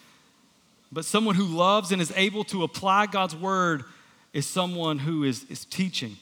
But 0.93 1.05
someone 1.05 1.35
who 1.35 1.45
loves 1.45 1.93
and 1.93 2.01
is 2.01 2.13
able 2.17 2.45
to 2.45 2.63
apply 2.63 3.07
God's 3.07 3.37
word 3.37 3.85
is 4.33 4.47
someone 4.47 4.99
who 4.99 5.25
is, 5.25 5.45
is 5.45 5.65
teaching. 5.65 6.17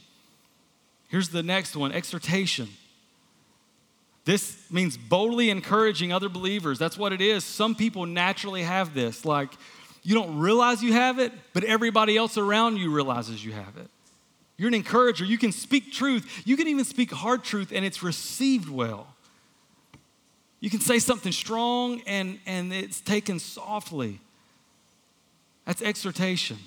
Here's 1.09 1.29
the 1.29 1.43
next 1.43 1.77
one 1.77 1.93
exhortation. 1.93 2.69
This 4.25 4.71
means 4.71 4.97
boldly 4.97 5.51
encouraging 5.51 6.13
other 6.13 6.31
believers. 6.31 6.79
That's 6.79 6.97
what 6.97 7.13
it 7.13 7.21
is. 7.21 7.45
Some 7.45 7.75
people 7.75 8.07
naturally 8.07 8.63
have 8.63 8.95
this. 8.95 9.25
Like, 9.25 9.51
you 10.05 10.15
don't 10.15 10.39
realize 10.39 10.83
you 10.83 10.93
have 10.93 11.19
it, 11.19 11.33
but 11.55 11.65
everybody 11.65 12.17
else 12.17 12.37
around 12.37 12.77
you 12.77 12.93
realizes 12.93 13.45
you 13.45 13.53
have 13.53 13.77
it. 13.79 13.89
You're 14.57 14.69
an 14.69 14.75
encourager. 14.75 15.25
You 15.25 15.39
can 15.39 15.51
speak 15.51 15.93
truth. 15.93 16.43
You 16.45 16.57
can 16.57 16.69
even 16.69 16.85
speak 16.85 17.11
hard 17.11 17.43
truth, 17.43 17.73
and 17.75 17.85
it's 17.85 18.03
received 18.03 18.69
well. 18.69 19.09
You 20.61 20.71
can 20.71 20.81
say 20.81 20.99
something 20.99 21.33
strong, 21.33 22.03
and, 22.07 22.39
and 22.47 22.73
it's 22.73 23.01
taken 23.01 23.39
softly. 23.39 24.21
That's 25.65 25.83
exhortation. 25.83 26.59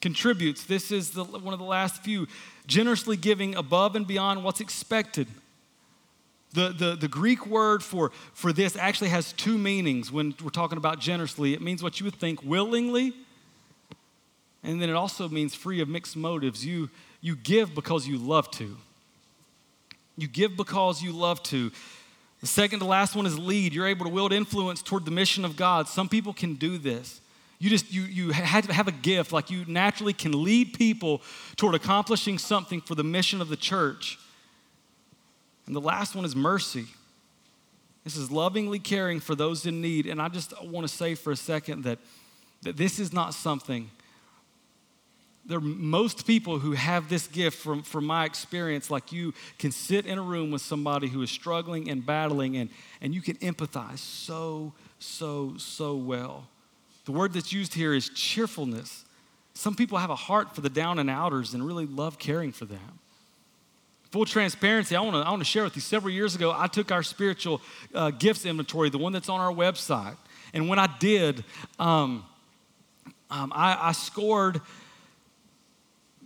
Contributes. 0.00 0.64
This 0.64 0.90
is 0.92 1.10
the, 1.10 1.24
one 1.24 1.54
of 1.54 1.60
the 1.60 1.64
last 1.64 2.02
few. 2.02 2.26
Generously 2.66 3.16
giving 3.16 3.54
above 3.54 3.96
and 3.96 4.06
beyond 4.06 4.44
what's 4.44 4.60
expected. 4.60 5.28
The, 6.54 6.70
the, 6.70 6.96
the 6.96 7.08
Greek 7.08 7.46
word 7.46 7.82
for, 7.82 8.10
for 8.32 8.52
this 8.52 8.74
actually 8.74 9.10
has 9.10 9.32
two 9.34 9.58
meanings 9.58 10.10
when 10.10 10.34
we're 10.42 10.48
talking 10.48 10.78
about 10.78 10.98
generously. 10.98 11.52
It 11.52 11.60
means 11.60 11.82
what 11.82 12.00
you 12.00 12.04
would 12.04 12.14
think 12.14 12.42
willingly, 12.42 13.12
and 14.62 14.80
then 14.80 14.88
it 14.88 14.94
also 14.94 15.28
means 15.28 15.54
free 15.54 15.80
of 15.80 15.88
mixed 15.88 16.16
motives. 16.16 16.64
You, 16.64 16.88
you 17.20 17.36
give 17.36 17.74
because 17.74 18.08
you 18.08 18.16
love 18.16 18.50
to. 18.52 18.76
You 20.16 20.26
give 20.26 20.56
because 20.56 21.02
you 21.02 21.12
love 21.12 21.42
to. 21.44 21.70
The 22.40 22.46
second 22.46 22.80
to 22.80 22.84
last 22.84 23.14
one 23.14 23.26
is 23.26 23.38
lead. 23.38 23.72
You're 23.72 23.86
able 23.86 24.06
to 24.06 24.12
wield 24.12 24.32
influence 24.32 24.82
toward 24.82 25.04
the 25.04 25.10
mission 25.10 25.44
of 25.44 25.56
God. 25.56 25.88
Some 25.88 26.08
people 26.08 26.32
can 26.32 26.54
do 26.54 26.78
this. 26.78 27.20
You 27.58 27.68
just 27.70 27.92
you 27.92 28.02
you 28.02 28.30
have 28.30 28.66
to 28.68 28.72
have 28.72 28.86
a 28.86 28.92
gift 28.92 29.32
like 29.32 29.50
you 29.50 29.64
naturally 29.66 30.12
can 30.12 30.44
lead 30.44 30.74
people 30.74 31.22
toward 31.56 31.74
accomplishing 31.74 32.38
something 32.38 32.80
for 32.80 32.94
the 32.94 33.02
mission 33.02 33.40
of 33.40 33.48
the 33.48 33.56
church. 33.56 34.18
And 35.68 35.76
the 35.76 35.82
last 35.82 36.14
one 36.14 36.24
is 36.24 36.34
mercy. 36.34 36.86
This 38.02 38.16
is 38.16 38.30
lovingly 38.30 38.78
caring 38.78 39.20
for 39.20 39.34
those 39.34 39.66
in 39.66 39.82
need. 39.82 40.06
And 40.06 40.20
I 40.20 40.28
just 40.28 40.54
want 40.64 40.88
to 40.88 40.92
say 40.92 41.14
for 41.14 41.30
a 41.30 41.36
second 41.36 41.84
that, 41.84 41.98
that 42.62 42.78
this 42.78 42.98
is 42.98 43.12
not 43.12 43.34
something. 43.34 43.90
There 45.44 45.60
most 45.60 46.26
people 46.26 46.58
who 46.58 46.72
have 46.72 47.10
this 47.10 47.26
gift 47.26 47.58
from, 47.58 47.82
from 47.82 48.06
my 48.06 48.24
experience, 48.24 48.90
like 48.90 49.12
you 49.12 49.34
can 49.58 49.70
sit 49.70 50.06
in 50.06 50.16
a 50.16 50.22
room 50.22 50.50
with 50.50 50.62
somebody 50.62 51.06
who 51.06 51.20
is 51.20 51.30
struggling 51.30 51.90
and 51.90 52.04
battling, 52.04 52.56
and, 52.56 52.70
and 53.02 53.14
you 53.14 53.20
can 53.20 53.36
empathize 53.36 53.98
so, 53.98 54.72
so, 54.98 55.52
so 55.58 55.94
well. 55.96 56.48
The 57.04 57.12
word 57.12 57.34
that's 57.34 57.52
used 57.52 57.74
here 57.74 57.92
is 57.92 58.08
cheerfulness. 58.08 59.04
Some 59.52 59.74
people 59.74 59.98
have 59.98 60.08
a 60.08 60.16
heart 60.16 60.54
for 60.54 60.62
the 60.62 60.70
down 60.70 60.98
and 60.98 61.10
outers 61.10 61.52
and 61.52 61.62
really 61.62 61.84
love 61.84 62.18
caring 62.18 62.52
for 62.52 62.64
them. 62.64 63.00
Full 64.10 64.24
transparency, 64.24 64.96
I 64.96 65.00
want 65.00 65.16
to 65.16 65.20
I 65.20 65.30
wanna 65.30 65.44
share 65.44 65.64
with 65.64 65.76
you. 65.76 65.82
Several 65.82 66.12
years 66.12 66.34
ago, 66.34 66.54
I 66.56 66.66
took 66.66 66.90
our 66.90 67.02
spiritual 67.02 67.60
uh, 67.94 68.10
gifts 68.10 68.46
inventory, 68.46 68.88
the 68.88 68.98
one 68.98 69.12
that's 69.12 69.28
on 69.28 69.40
our 69.40 69.52
website. 69.52 70.16
And 70.54 70.68
when 70.68 70.78
I 70.78 70.88
did, 70.98 71.44
um, 71.78 72.24
um, 73.30 73.52
I, 73.54 73.76
I 73.88 73.92
scored 73.92 74.62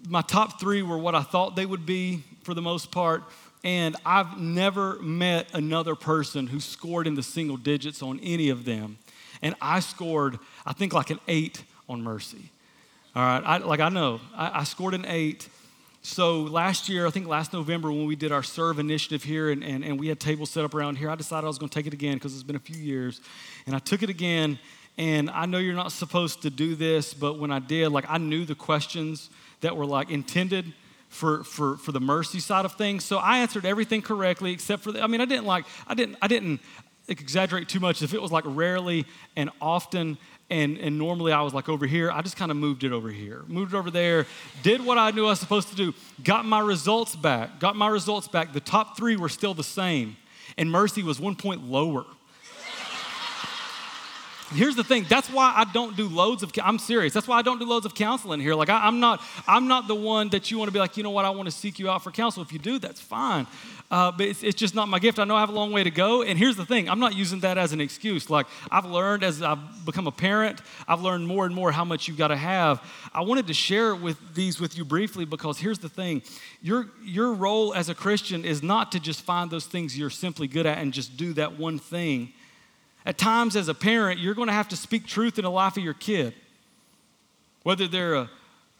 my 0.08 0.22
top 0.22 0.60
three 0.60 0.82
were 0.82 0.98
what 0.98 1.14
I 1.14 1.22
thought 1.22 1.56
they 1.56 1.66
would 1.66 1.86
be 1.86 2.24
for 2.42 2.54
the 2.54 2.62
most 2.62 2.90
part. 2.90 3.22
And 3.64 3.96
I've 4.04 4.38
never 4.38 5.00
met 5.00 5.48
another 5.54 5.94
person 5.94 6.48
who 6.48 6.58
scored 6.58 7.06
in 7.06 7.14
the 7.14 7.22
single 7.22 7.56
digits 7.56 8.02
on 8.02 8.18
any 8.20 8.48
of 8.48 8.64
them. 8.64 8.98
And 9.40 9.54
I 9.60 9.80
scored, 9.80 10.38
I 10.66 10.72
think, 10.72 10.92
like 10.92 11.10
an 11.10 11.20
eight 11.28 11.62
on 11.88 12.02
mercy. 12.02 12.50
All 13.14 13.22
right, 13.22 13.42
I, 13.44 13.56
like 13.58 13.80
I 13.80 13.88
know, 13.88 14.20
I, 14.34 14.60
I 14.60 14.64
scored 14.64 14.94
an 14.94 15.04
eight. 15.06 15.48
So 16.04 16.42
last 16.42 16.88
year, 16.88 17.06
I 17.06 17.10
think 17.10 17.28
last 17.28 17.52
November, 17.52 17.92
when 17.92 18.06
we 18.06 18.16
did 18.16 18.32
our 18.32 18.42
serve 18.42 18.80
initiative 18.80 19.22
here 19.22 19.50
and, 19.50 19.62
and, 19.62 19.84
and 19.84 20.00
we 20.00 20.08
had 20.08 20.18
tables 20.18 20.50
set 20.50 20.64
up 20.64 20.74
around 20.74 20.96
here, 20.96 21.08
I 21.08 21.14
decided 21.14 21.44
I 21.44 21.48
was 21.48 21.58
going 21.58 21.70
to 21.70 21.74
take 21.74 21.86
it 21.86 21.94
again 21.94 22.14
because 22.14 22.34
it's 22.34 22.42
been 22.42 22.56
a 22.56 22.60
few 22.60 22.76
years. 22.76 23.20
And 23.66 23.76
I 23.76 23.78
took 23.78 24.02
it 24.02 24.10
again. 24.10 24.58
And 24.98 25.30
I 25.30 25.46
know 25.46 25.58
you're 25.58 25.76
not 25.76 25.92
supposed 25.92 26.42
to 26.42 26.50
do 26.50 26.74
this, 26.74 27.14
but 27.14 27.38
when 27.38 27.52
I 27.52 27.60
did, 27.60 27.90
like 27.90 28.04
I 28.08 28.18
knew 28.18 28.44
the 28.44 28.56
questions 28.56 29.30
that 29.60 29.76
were 29.76 29.86
like 29.86 30.10
intended 30.10 30.74
for, 31.08 31.44
for, 31.44 31.76
for 31.76 31.92
the 31.92 32.00
mercy 32.00 32.40
side 32.40 32.64
of 32.64 32.72
things. 32.72 33.04
So 33.04 33.18
I 33.18 33.38
answered 33.38 33.64
everything 33.64 34.02
correctly 34.02 34.50
except 34.50 34.82
for 34.82 34.90
the, 34.90 35.02
I 35.02 35.06
mean, 35.06 35.20
I 35.20 35.24
didn't 35.24 35.46
like, 35.46 35.66
I 35.86 35.94
didn't, 35.94 36.18
I 36.20 36.26
didn't 36.26 36.60
exaggerate 37.06 37.68
too 37.68 37.80
much. 37.80 38.02
If 38.02 38.12
it 38.12 38.20
was 38.20 38.32
like 38.32 38.44
rarely 38.46 39.06
and 39.36 39.50
often 39.60 40.18
and, 40.52 40.76
and 40.78 40.98
normally 40.98 41.32
I 41.32 41.40
was 41.40 41.54
like 41.54 41.70
over 41.70 41.86
here. 41.86 42.10
I 42.10 42.20
just 42.20 42.36
kind 42.36 42.50
of 42.50 42.58
moved 42.58 42.84
it 42.84 42.92
over 42.92 43.08
here, 43.08 43.42
moved 43.48 43.72
it 43.72 43.76
over 43.76 43.90
there, 43.90 44.26
did 44.62 44.84
what 44.84 44.98
I 44.98 45.10
knew 45.10 45.24
I 45.24 45.30
was 45.30 45.40
supposed 45.40 45.68
to 45.68 45.74
do, 45.74 45.94
got 46.22 46.44
my 46.44 46.60
results 46.60 47.16
back, 47.16 47.58
got 47.58 47.74
my 47.74 47.88
results 47.88 48.28
back. 48.28 48.52
The 48.52 48.60
top 48.60 48.96
three 48.96 49.16
were 49.16 49.30
still 49.30 49.54
the 49.54 49.64
same, 49.64 50.16
and 50.58 50.70
Mercy 50.70 51.02
was 51.02 51.18
one 51.18 51.36
point 51.36 51.64
lower. 51.64 52.04
Here's 54.54 54.76
the 54.76 54.84
thing. 54.84 55.06
That's 55.08 55.28
why 55.28 55.52
I 55.56 55.64
don't 55.72 55.96
do 55.96 56.08
loads 56.08 56.42
of. 56.42 56.52
I'm 56.62 56.78
serious. 56.78 57.12
That's 57.12 57.26
why 57.28 57.38
I 57.38 57.42
don't 57.42 57.58
do 57.58 57.64
loads 57.64 57.86
of 57.86 57.94
counseling 57.94 58.40
here. 58.40 58.54
Like 58.54 58.68
I, 58.68 58.86
am 58.86 59.00
not. 59.00 59.22
I'm 59.46 59.68
not 59.68 59.88
the 59.88 59.94
one 59.94 60.28
that 60.30 60.50
you 60.50 60.58
want 60.58 60.68
to 60.68 60.72
be 60.72 60.78
like. 60.78 60.96
You 60.96 61.02
know 61.02 61.10
what? 61.10 61.24
I 61.24 61.30
want 61.30 61.46
to 61.46 61.54
seek 61.54 61.78
you 61.78 61.90
out 61.90 62.02
for 62.04 62.10
counsel. 62.10 62.42
If 62.42 62.52
you 62.52 62.58
do, 62.58 62.78
that's 62.78 63.00
fine. 63.00 63.46
Uh, 63.90 64.10
but 64.10 64.26
it's, 64.26 64.42
it's 64.42 64.58
just 64.58 64.74
not 64.74 64.88
my 64.88 64.98
gift. 64.98 65.18
I 65.18 65.24
know 65.24 65.36
I 65.36 65.40
have 65.40 65.50
a 65.50 65.52
long 65.52 65.70
way 65.70 65.84
to 65.84 65.90
go. 65.90 66.22
And 66.22 66.38
here's 66.38 66.56
the 66.56 66.64
thing. 66.64 66.88
I'm 66.88 66.98
not 66.98 67.14
using 67.14 67.40
that 67.40 67.58
as 67.58 67.74
an 67.74 67.80
excuse. 67.80 68.30
Like 68.30 68.46
I've 68.70 68.86
learned 68.86 69.22
as 69.22 69.42
I've 69.42 69.84
become 69.84 70.06
a 70.06 70.12
parent, 70.12 70.62
I've 70.88 71.02
learned 71.02 71.26
more 71.26 71.44
and 71.44 71.54
more 71.54 71.70
how 71.72 71.84
much 71.84 72.08
you've 72.08 72.16
got 72.16 72.28
to 72.28 72.36
have. 72.36 72.82
I 73.12 73.20
wanted 73.20 73.46
to 73.48 73.54
share 73.54 73.94
with 73.94 74.16
these 74.34 74.58
with 74.58 74.78
you 74.78 74.86
briefly 74.86 75.26
because 75.26 75.58
here's 75.58 75.78
the 75.78 75.90
thing. 75.90 76.22
Your 76.62 76.86
your 77.02 77.34
role 77.34 77.74
as 77.74 77.90
a 77.90 77.94
Christian 77.94 78.46
is 78.46 78.62
not 78.62 78.92
to 78.92 79.00
just 79.00 79.22
find 79.22 79.50
those 79.50 79.66
things 79.66 79.98
you're 79.98 80.08
simply 80.08 80.48
good 80.48 80.64
at 80.64 80.78
and 80.78 80.92
just 80.92 81.18
do 81.18 81.34
that 81.34 81.58
one 81.58 81.78
thing. 81.78 82.32
At 83.04 83.18
times, 83.18 83.56
as 83.56 83.68
a 83.68 83.74
parent, 83.74 84.20
you're 84.20 84.34
going 84.34 84.48
to 84.48 84.54
have 84.54 84.68
to 84.68 84.76
speak 84.76 85.06
truth 85.06 85.38
in 85.38 85.44
the 85.44 85.50
life 85.50 85.76
of 85.76 85.82
your 85.82 85.94
kid, 85.94 86.34
whether 87.64 87.88
they're 87.88 88.14
a, 88.14 88.30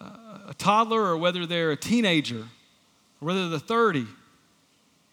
a 0.00 0.54
toddler 0.58 1.02
or 1.02 1.16
whether 1.16 1.46
they're 1.46 1.72
a 1.72 1.76
teenager, 1.76 2.40
or 3.20 3.26
whether 3.26 3.48
they're 3.48 3.58
30. 3.58 4.00
You're 4.00 4.06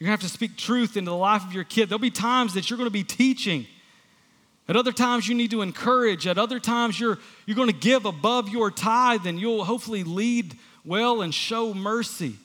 going 0.07 0.17
to 0.17 0.23
have 0.23 0.29
to 0.29 0.29
speak 0.29 0.55
truth 0.55 0.95
into 0.95 1.11
the 1.11 1.17
life 1.17 1.43
of 1.43 1.53
your 1.53 1.63
kid. 1.63 1.89
There'll 1.89 1.99
be 1.99 2.11
times 2.11 2.53
that 2.53 2.69
you're 2.69 2.77
going 2.77 2.87
to 2.87 2.91
be 2.91 3.03
teaching. 3.03 3.65
At 4.67 4.75
other 4.75 4.91
times, 4.91 5.27
you 5.27 5.33
need 5.33 5.51
to 5.51 5.61
encourage. 5.61 6.27
At 6.27 6.37
other 6.37 6.59
times, 6.59 6.99
you're, 6.99 7.17
you're 7.45 7.55
going 7.55 7.71
to 7.71 7.75
give 7.75 8.05
above 8.05 8.49
your 8.49 8.69
tithe, 8.69 9.25
and 9.25 9.39
you'll 9.39 9.65
hopefully 9.65 10.03
lead 10.03 10.55
well 10.85 11.21
and 11.21 11.33
show 11.33 11.73
mercy. 11.73 12.35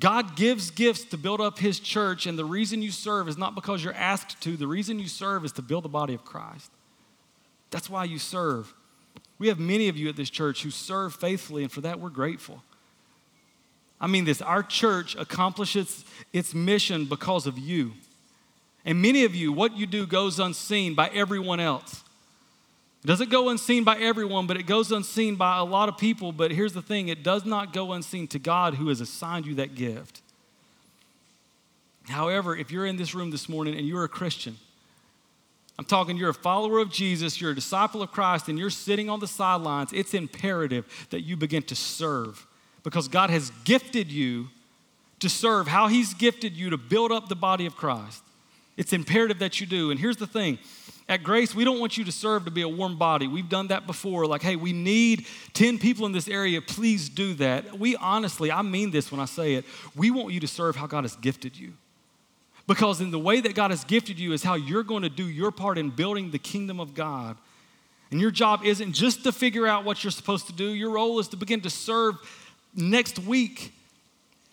God 0.00 0.36
gives 0.36 0.70
gifts 0.70 1.04
to 1.06 1.18
build 1.18 1.40
up 1.40 1.58
his 1.58 1.80
church, 1.80 2.26
and 2.26 2.38
the 2.38 2.44
reason 2.44 2.82
you 2.82 2.92
serve 2.92 3.28
is 3.28 3.36
not 3.36 3.54
because 3.54 3.82
you're 3.82 3.94
asked 3.94 4.40
to. 4.42 4.56
The 4.56 4.66
reason 4.66 4.98
you 4.98 5.08
serve 5.08 5.44
is 5.44 5.52
to 5.52 5.62
build 5.62 5.84
the 5.84 5.88
body 5.88 6.14
of 6.14 6.24
Christ. 6.24 6.70
That's 7.70 7.90
why 7.90 8.04
you 8.04 8.18
serve. 8.18 8.72
We 9.38 9.48
have 9.48 9.58
many 9.58 9.88
of 9.88 9.96
you 9.96 10.08
at 10.08 10.16
this 10.16 10.30
church 10.30 10.62
who 10.62 10.70
serve 10.70 11.14
faithfully, 11.14 11.62
and 11.62 11.72
for 11.72 11.80
that 11.80 11.98
we're 11.98 12.10
grateful. 12.10 12.62
I 14.00 14.06
mean, 14.06 14.24
this 14.24 14.40
our 14.40 14.62
church 14.62 15.16
accomplishes 15.16 16.04
its 16.32 16.54
mission 16.54 17.04
because 17.06 17.46
of 17.46 17.58
you. 17.58 17.92
And 18.84 19.02
many 19.02 19.24
of 19.24 19.34
you, 19.34 19.52
what 19.52 19.76
you 19.76 19.86
do 19.86 20.06
goes 20.06 20.38
unseen 20.38 20.94
by 20.94 21.08
everyone 21.08 21.58
else. 21.58 22.04
It 23.08 23.12
doesn't 23.12 23.30
go 23.30 23.48
unseen 23.48 23.84
by 23.84 23.96
everyone, 23.96 24.46
but 24.46 24.58
it 24.58 24.64
goes 24.64 24.92
unseen 24.92 25.36
by 25.36 25.56
a 25.56 25.64
lot 25.64 25.88
of 25.88 25.96
people. 25.96 26.30
But 26.30 26.50
here's 26.50 26.74
the 26.74 26.82
thing 26.82 27.08
it 27.08 27.22
does 27.22 27.46
not 27.46 27.72
go 27.72 27.92
unseen 27.92 28.28
to 28.28 28.38
God 28.38 28.74
who 28.74 28.90
has 28.90 29.00
assigned 29.00 29.46
you 29.46 29.54
that 29.54 29.74
gift. 29.74 30.20
However, 32.06 32.54
if 32.54 32.70
you're 32.70 32.84
in 32.84 32.98
this 32.98 33.14
room 33.14 33.30
this 33.30 33.48
morning 33.48 33.78
and 33.78 33.88
you're 33.88 34.04
a 34.04 34.10
Christian, 34.10 34.58
I'm 35.78 35.86
talking 35.86 36.18
you're 36.18 36.28
a 36.28 36.34
follower 36.34 36.80
of 36.80 36.92
Jesus, 36.92 37.40
you're 37.40 37.52
a 37.52 37.54
disciple 37.54 38.02
of 38.02 38.12
Christ, 38.12 38.48
and 38.48 38.58
you're 38.58 38.68
sitting 38.68 39.08
on 39.08 39.20
the 39.20 39.26
sidelines, 39.26 39.90
it's 39.94 40.12
imperative 40.12 40.84
that 41.08 41.22
you 41.22 41.34
begin 41.34 41.62
to 41.62 41.74
serve 41.74 42.46
because 42.82 43.08
God 43.08 43.30
has 43.30 43.48
gifted 43.64 44.12
you 44.12 44.48
to 45.20 45.30
serve 45.30 45.66
how 45.66 45.88
He's 45.88 46.12
gifted 46.12 46.52
you 46.52 46.68
to 46.68 46.76
build 46.76 47.10
up 47.10 47.30
the 47.30 47.36
body 47.36 47.64
of 47.64 47.74
Christ. 47.74 48.22
It's 48.76 48.92
imperative 48.92 49.38
that 49.38 49.62
you 49.62 49.66
do. 49.66 49.90
And 49.90 49.98
here's 49.98 50.18
the 50.18 50.26
thing 50.26 50.58
at 51.08 51.22
Grace, 51.22 51.54
we 51.54 51.64
don't 51.64 51.80
want 51.80 51.96
you 51.96 52.04
to 52.04 52.12
serve 52.12 52.44
to 52.44 52.50
be 52.50 52.62
a 52.62 52.68
warm 52.68 52.98
body. 52.98 53.26
We've 53.26 53.48
done 53.48 53.68
that 53.68 53.86
before. 53.86 54.26
Like, 54.26 54.42
hey, 54.42 54.56
we 54.56 54.72
need 54.72 55.26
10 55.54 55.78
people 55.78 56.04
in 56.04 56.12
this 56.12 56.28
area. 56.28 56.60
Please 56.60 57.08
do 57.08 57.32
that. 57.34 57.78
We 57.78 57.96
honestly, 57.96 58.52
I 58.52 58.62
mean 58.62 58.90
this 58.90 59.10
when 59.10 59.20
I 59.20 59.24
say 59.24 59.54
it, 59.54 59.64
we 59.96 60.10
want 60.10 60.32
you 60.32 60.40
to 60.40 60.48
serve 60.48 60.76
how 60.76 60.86
God 60.86 61.04
has 61.04 61.16
gifted 61.16 61.56
you. 61.56 61.72
Because 62.66 63.00
in 63.00 63.10
the 63.10 63.18
way 63.18 63.40
that 63.40 63.54
God 63.54 63.70
has 63.70 63.84
gifted 63.84 64.18
you 64.18 64.34
is 64.34 64.42
how 64.42 64.54
you're 64.54 64.82
going 64.82 65.02
to 65.02 65.08
do 65.08 65.26
your 65.26 65.50
part 65.50 65.78
in 65.78 65.88
building 65.88 66.30
the 66.30 66.38
kingdom 66.38 66.78
of 66.78 66.92
God. 66.92 67.38
And 68.10 68.20
your 68.20 68.30
job 68.30 68.60
isn't 68.64 68.92
just 68.92 69.24
to 69.24 69.32
figure 69.32 69.66
out 69.66 69.84
what 69.84 70.04
you're 70.04 70.10
supposed 70.10 70.46
to 70.48 70.52
do, 70.52 70.68
your 70.68 70.90
role 70.90 71.18
is 71.18 71.28
to 71.28 71.36
begin 71.36 71.62
to 71.62 71.70
serve 71.70 72.16
next 72.74 73.18
week 73.18 73.72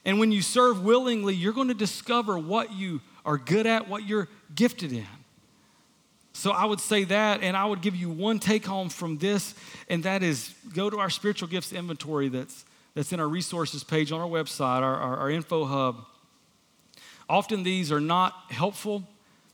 And 0.05 0.19
when 0.19 0.31
you 0.31 0.41
serve 0.41 0.83
willingly, 0.83 1.33
you're 1.33 1.53
going 1.53 1.67
to 1.69 1.73
discover 1.73 2.37
what 2.37 2.71
you 2.71 3.01
are 3.25 3.37
good 3.37 3.65
at, 3.65 3.89
what 3.89 4.07
you're 4.07 4.29
gifted 4.53 4.93
in. 4.93 5.07
So 6.35 6.51
I 6.51 6.65
would 6.65 6.81
say 6.81 7.05
that, 7.05 7.43
and 7.43 7.55
I 7.55 7.65
would 7.65 7.81
give 7.81 7.95
you 7.95 8.09
one 8.09 8.39
take 8.39 8.65
home 8.65 8.89
from 8.89 9.17
this, 9.17 9.55
and 9.89 10.03
that 10.03 10.21
is 10.21 10.53
go 10.73 10.89
to 10.89 10.99
our 10.99 11.09
spiritual 11.09 11.47
gifts 11.47 11.71
inventory 11.71 12.27
that's, 12.27 12.65
that's 12.93 13.13
in 13.13 13.21
our 13.21 13.27
resources 13.27 13.85
page 13.85 14.11
on 14.11 14.19
our 14.19 14.27
website, 14.27 14.81
our, 14.81 14.95
our, 14.97 15.17
our 15.17 15.29
info 15.29 15.63
hub. 15.63 16.05
Often 17.29 17.63
these 17.63 17.89
are 17.89 18.01
not 18.01 18.33
helpful. 18.49 19.03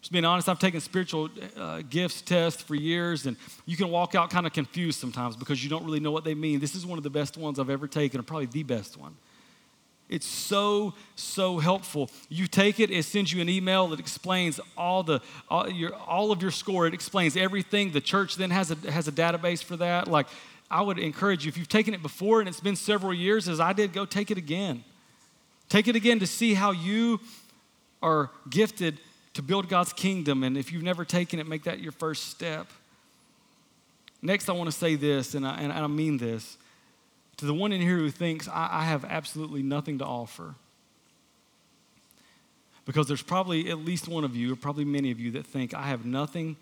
Just 0.02 0.12
being 0.12 0.26
honest, 0.26 0.50
I've 0.50 0.58
taken 0.58 0.82
spiritual 0.82 1.30
uh, 1.56 1.84
gifts 1.88 2.24
tests 2.24 2.64
for 2.64 2.74
years, 2.74 3.28
and 3.28 3.38
you 3.68 3.78
can 3.78 3.90
walk 3.90 4.16
out 4.16 4.32
kind 4.32 4.48
of 4.48 4.52
confused 4.54 5.00
sometimes 5.00 5.36
because 5.36 5.64
you 5.64 5.70
don't 5.70 5.86
really 5.86 6.00
know 6.00 6.12
what 6.12 6.24
they 6.24 6.34
mean. 6.34 6.60
This 6.60 6.74
is 6.74 6.84
one 6.84 6.98
of 6.98 7.04
the 7.04 7.12
best 7.12 7.38
ones 7.38 7.60
I've 7.60 7.70
ever 7.70 7.88
taken, 7.88 8.20
or 8.20 8.24
probably 8.24 8.48
the 8.48 8.64
best 8.64 8.98
one. 8.98 9.16
It's 10.12 10.28
so, 10.28 10.94
so 11.16 11.60
helpful. 11.60 12.12
You 12.28 12.46
take 12.46 12.82
it, 12.82 12.92
it 12.92 13.04
sends 13.06 13.32
you 13.32 13.42
an 13.42 13.48
email 13.48 13.88
that 13.88 14.00
explains 14.00 14.60
all, 14.78 15.04
the, 15.04 15.22
all, 15.50 15.70
your, 15.70 15.96
all 15.96 16.34
of 16.34 16.42
your 16.42 16.52
score. 16.52 16.86
It 16.86 16.94
explains 16.94 17.38
everything. 17.38 17.92
The 17.92 18.02
church 18.02 18.36
then 18.36 18.52
has 18.52 18.72
a, 18.72 18.92
has 18.92 19.08
a 19.08 19.12
database 19.12 19.64
for 19.64 19.78
that. 19.78 20.10
Like, 20.10 20.28
I 20.70 20.82
would 20.82 21.00
encourage 21.00 21.46
you, 21.46 21.50
if 21.50 21.58
you've 21.58 21.70
taken 21.70 21.94
it 21.94 22.02
before 22.02 22.42
and 22.42 22.50
it's 22.50 22.60
been 22.60 22.76
several 22.76 23.14
years, 23.14 23.48
as 23.48 23.62
I 23.62 23.72
did, 23.72 23.94
go 23.94 24.06
take 24.06 24.32
it 24.32 24.38
again. 24.38 24.84
Take 25.70 25.88
it 25.88 25.96
again 25.96 26.20
to 26.20 26.28
see 26.28 26.56
how 26.56 26.72
you 26.72 27.22
are 28.04 28.30
gifted 28.50 29.00
to 29.36 29.42
build 29.42 29.70
God's 29.70 29.94
kingdom. 29.94 30.44
And 30.44 30.58
if 30.58 30.74
you've 30.74 30.84
never 30.84 31.06
taken 31.06 31.40
it, 31.40 31.48
make 31.48 31.64
that 31.64 31.80
your 31.80 31.94
first 31.94 32.30
step. 32.30 32.68
Next, 34.22 34.50
I 34.50 34.52
want 34.52 34.70
to 34.70 34.78
say 34.78 34.96
this, 34.96 35.36
and 35.36 35.48
I, 35.48 35.62
and 35.62 35.72
I 35.72 35.88
mean 35.88 36.18
this 36.18 36.58
to 37.38 37.46
the 37.46 37.54
one 37.54 37.72
in 37.72 37.82
here 37.82 37.98
who 37.98 38.12
thinks, 38.12 38.48
I, 38.48 38.70
I 38.72 38.84
have 38.86 39.06
absolutely 39.06 39.64
nothing 39.64 39.98
to 40.00 40.06
offer. 40.06 40.56
Because 42.86 43.08
there's 43.08 43.22
probably 43.22 43.70
at 43.70 43.80
least 43.80 44.08
one 44.08 44.24
of 44.24 44.36
you, 44.36 44.54
or 44.54 44.56
probably 44.56 44.86
many 44.86 45.12
of 45.12 45.20
you, 45.20 45.32
that 45.32 45.46
think, 45.46 45.74
I 45.74 45.84
have 45.84 46.06
nothing 46.06 46.58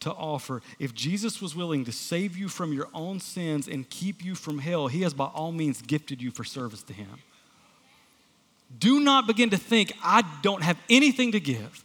to 0.00 0.10
offer. 0.12 0.62
If 0.78 0.94
Jesus 0.94 1.40
was 1.40 1.54
willing 1.54 1.84
to 1.84 1.92
save 1.92 2.36
you 2.36 2.48
from 2.48 2.72
your 2.72 2.88
own 2.94 3.20
sins 3.20 3.68
and 3.68 3.88
keep 3.88 4.24
you 4.24 4.34
from 4.34 4.58
hell, 4.58 4.88
he 4.88 5.02
has 5.02 5.14
by 5.14 5.26
all 5.26 5.52
means 5.52 5.82
gifted 5.82 6.20
you 6.20 6.30
for 6.30 6.44
service 6.44 6.82
to 6.84 6.92
him. 6.92 7.08
Do 8.78 9.00
not 9.00 9.26
begin 9.26 9.50
to 9.50 9.56
think, 9.56 9.92
I 10.02 10.22
don't 10.42 10.62
have 10.62 10.78
anything 10.90 11.32
to 11.32 11.40
give. 11.40 11.84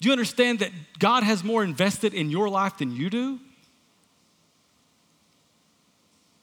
Do 0.00 0.08
you 0.08 0.12
understand 0.12 0.58
that 0.58 0.72
God 0.98 1.22
has 1.22 1.44
more 1.44 1.62
invested 1.62 2.12
in 2.12 2.28
your 2.28 2.48
life 2.48 2.78
than 2.78 2.94
you 2.96 3.08
do? 3.08 3.38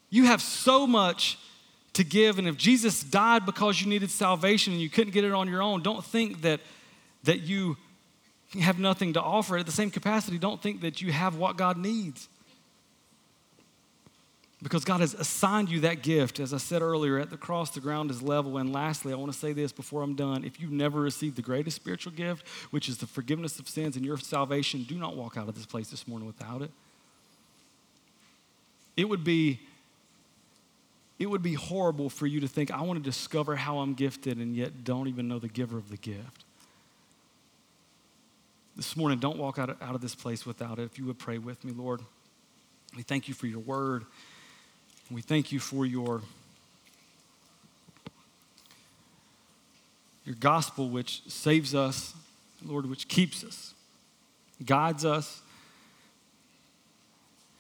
You 0.10 0.26
have 0.26 0.42
so 0.42 0.88
much 0.88 1.38
to 1.94 2.04
give, 2.04 2.40
and 2.40 2.48
if 2.48 2.58
Jesus 2.58 3.04
died 3.04 3.46
because 3.46 3.82
you 3.82 3.88
needed 3.88 4.10
salvation 4.12 4.74
and 4.74 4.82
you 4.82 4.90
couldn't 4.90 5.12
get 5.14 5.24
it 5.24 5.32
on 5.32 5.48
your 5.48 5.62
own, 5.62 5.82
don't 5.82 6.04
think 6.04 6.42
that, 6.42 6.62
that 7.24 7.42
you 7.42 7.78
have 8.60 8.80
nothing 8.80 9.14
to 9.14 9.22
offer. 9.22 9.58
At 9.58 9.66
the 9.66 9.72
same 9.72 9.92
capacity, 9.92 10.38
don't 10.38 10.62
think 10.62 10.82
that 10.82 11.02
you 11.02 11.12
have 11.12 11.36
what 11.36 11.58
God 11.58 11.78
needs. 11.78 12.28
Because 14.62 14.84
God 14.84 15.00
has 15.00 15.14
assigned 15.14 15.70
you 15.70 15.82
that 15.82 16.02
gift. 16.04 16.40
As 16.40 16.54
I 16.54 16.58
said 16.58 16.82
earlier, 16.82 17.18
at 17.18 17.30
the 17.30 17.38
cross, 17.38 17.70
the 17.70 17.80
ground 17.80 18.12
is 18.12 18.22
level. 18.22 18.58
And 18.58 18.74
lastly, 18.74 19.14
I 19.14 19.16
want 19.16 19.32
to 19.32 19.38
say 19.38 19.54
this 19.54 19.72
before 19.72 20.02
I'm 20.02 20.16
done. 20.16 20.44
If 20.44 20.60
you've 20.60 20.72
never 20.72 21.00
received 21.00 21.38
the 21.38 21.42
greatest 21.42 21.78
spiritual 21.78 22.12
gift, 22.12 22.46
which 22.72 22.90
is 22.90 22.98
the 22.98 23.08
forgiveness 23.08 23.58
of 23.58 23.70
sins 23.70 23.96
and 23.96 24.06
your 24.06 24.18
salvation, 24.18 24.84
do 24.84 24.96
not 24.96 25.16
walk 25.16 25.38
out 25.38 25.48
of 25.48 25.56
this 25.56 25.66
place 25.66 25.90
this 25.90 26.10
morning 26.10 26.28
without 26.28 26.62
it. 26.62 26.72
It 28.98 29.08
would 29.08 29.24
be 29.24 29.62
it 31.20 31.30
would 31.30 31.44
be 31.44 31.54
horrible 31.54 32.10
for 32.10 32.26
you 32.26 32.40
to 32.40 32.48
think, 32.48 32.72
I 32.72 32.82
want 32.82 32.98
to 32.98 33.04
discover 33.04 33.58
how 33.58 33.80
I'm 33.80 33.94
gifted 33.94 34.38
and 34.38 34.56
yet 34.56 34.86
don't 34.86 35.10
even 35.10 35.28
know 35.28 35.38
the 35.38 35.50
giver 35.50 35.78
of 35.78 35.90
the 35.90 35.98
gift. 35.98 36.46
This 38.78 38.96
morning, 38.96 39.20
don't 39.20 39.38
walk 39.38 39.60
out 39.60 39.70
of, 39.70 39.82
out 39.82 39.94
of 39.94 40.00
this 40.00 40.16
place 40.16 40.46
without 40.46 40.80
it. 40.80 40.84
If 40.84 40.98
you 40.98 41.06
would 41.06 41.20
pray 41.20 41.38
with 41.38 41.66
me, 41.66 41.74
Lord, 41.76 42.00
we 42.96 43.04
thank 43.04 43.28
you 43.28 43.34
for 43.34 43.46
your 43.46 43.60
word. 43.60 44.06
We 45.12 45.22
thank 45.22 45.52
you 45.52 45.60
for 45.60 45.86
your, 45.86 46.22
your 50.24 50.36
gospel, 50.40 50.88
which 50.88 51.24
saves 51.28 51.76
us, 51.76 52.14
Lord, 52.66 52.90
which 52.90 53.10
keeps 53.10 53.44
us, 53.44 53.74
guides 54.66 55.04
us, 55.04 55.42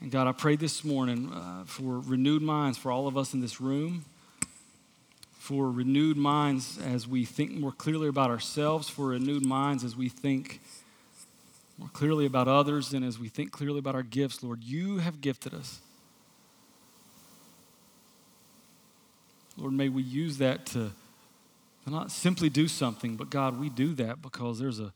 and 0.02 0.12
God, 0.12 0.28
I 0.28 0.32
pray 0.32 0.56
this 0.56 0.86
morning 0.86 1.30
uh, 1.34 1.66
for 1.66 2.00
renewed 2.00 2.42
minds 2.42 2.78
for 2.78 2.90
all 2.90 3.06
of 3.08 3.18
us 3.18 3.34
in 3.34 3.42
this 3.42 3.60
room, 3.60 4.06
for 5.34 5.70
renewed 5.70 6.16
minds 6.16 6.78
as 6.78 7.06
we 7.06 7.26
think 7.26 7.52
more 7.52 7.74
clearly 7.74 8.08
about 8.08 8.30
ourselves, 8.30 8.88
for 8.88 9.08
renewed 9.08 9.46
minds 9.46 9.84
as 9.84 9.98
we 9.98 10.08
think 10.08 10.62
more 11.78 11.90
clearly 11.92 12.26
about 12.26 12.48
others, 12.48 12.94
and 12.94 13.04
as 13.04 13.20
we 13.20 13.28
think 13.28 13.52
clearly 13.52 13.80
about 13.80 13.96
our 13.96 14.04
gifts. 14.04 14.42
Lord, 14.42 14.64
you 14.64 15.00
have 15.00 15.20
gifted 15.20 15.54
us. 15.54 15.80
Lord, 19.58 19.74
may 19.74 19.90
we 19.90 20.04
use 20.04 20.38
that 20.38 20.66
to, 20.68 20.92
to 21.84 21.90
not 21.90 22.10
simply 22.10 22.50
do 22.50 22.70
something, 22.70 23.18
but 23.18 23.30
God, 23.30 23.60
we 23.60 23.70
do 23.70 23.94
that 23.96 24.22
because 24.22 24.60
there's 24.60 24.80
a 24.80 24.94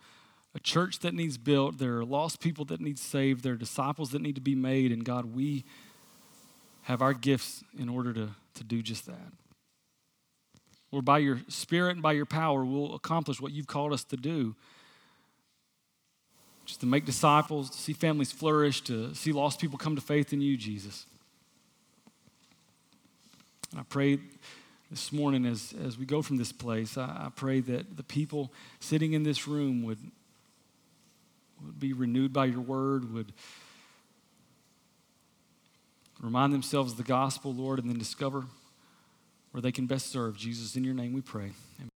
a 0.56 0.60
church 0.60 1.00
that 1.00 1.13
needs 1.13 1.38
built, 1.38 1.80
there 1.80 1.98
are 1.98 2.06
lost 2.06 2.39
people 2.39 2.66
that 2.66 2.80
need 2.80 3.00
saved, 3.00 3.44
there 3.44 3.54
are 3.54 3.58
disciples 3.58 4.12
that 4.12 4.22
need 4.22 4.36
to 4.36 4.42
be 4.42 4.56
made, 4.56 4.92
and 4.92 5.04
God, 5.04 5.34
we 5.34 5.63
have 6.84 7.02
our 7.02 7.13
gifts 7.13 7.63
in 7.78 7.89
order 7.89 8.13
to, 8.13 8.30
to 8.56 8.63
do 8.63 8.82
just 8.82 9.06
that. 9.06 9.32
Lord, 10.92 11.06
by 11.06 11.18
your 11.18 11.42
spirit 11.48 11.94
and 11.94 12.04
by 12.04 12.12
your 12.12 12.28
power, 12.28 12.63
we'll 12.63 12.94
accomplish 12.94 13.42
what 13.42 13.52
you've 13.52 13.68
called 13.68 13.94
us 13.94 14.04
to 14.06 14.18
do. 14.18 14.56
Just 16.66 16.82
to 16.82 16.86
make 16.86 17.04
disciples, 17.04 17.70
to 17.72 17.78
see 17.78 17.94
families 17.94 18.32
flourish, 18.32 18.82
to 18.82 19.13
see 19.16 19.32
lost 19.32 19.60
people 19.60 19.78
come 19.78 19.96
to 19.96 20.02
faith 20.02 20.34
in 20.34 20.39
you, 20.39 20.56
Jesus. 20.56 21.08
And 23.72 23.80
I 23.80 23.84
pray 23.89 24.20
this 24.92 25.12
morning 25.12 25.48
as, 25.48 25.74
as 25.84 25.98
we 25.98 26.06
go 26.06 26.22
from 26.22 26.38
this 26.38 26.52
place, 26.52 26.96
I, 26.96 27.06
I 27.06 27.30
pray 27.36 27.60
that 27.62 27.98
the 27.98 28.04
people 28.04 28.54
sitting 28.80 29.13
in 29.13 29.24
this 29.24 29.48
room 29.48 29.82
would 29.84 29.98
would 31.65 31.80
be 31.80 31.93
renewed 31.93 32.34
by 32.34 32.45
your 32.45 32.62
word, 32.62 33.13
would 33.13 33.34
remind 36.21 36.54
themselves 36.54 36.93
of 36.93 36.97
the 36.97 37.04
gospel, 37.04 37.54
Lord, 37.54 37.80
and 37.80 37.89
then 37.89 37.97
discover 37.97 38.45
where 39.52 39.62
they 39.62 39.71
can 39.71 39.86
best 39.86 40.12
serve. 40.12 40.38
Jesus, 40.38 40.76
in 40.76 40.84
your 40.84 40.95
name 40.95 41.13
we 41.13 41.21
pray. 41.21 41.52
Amen. 41.80 41.93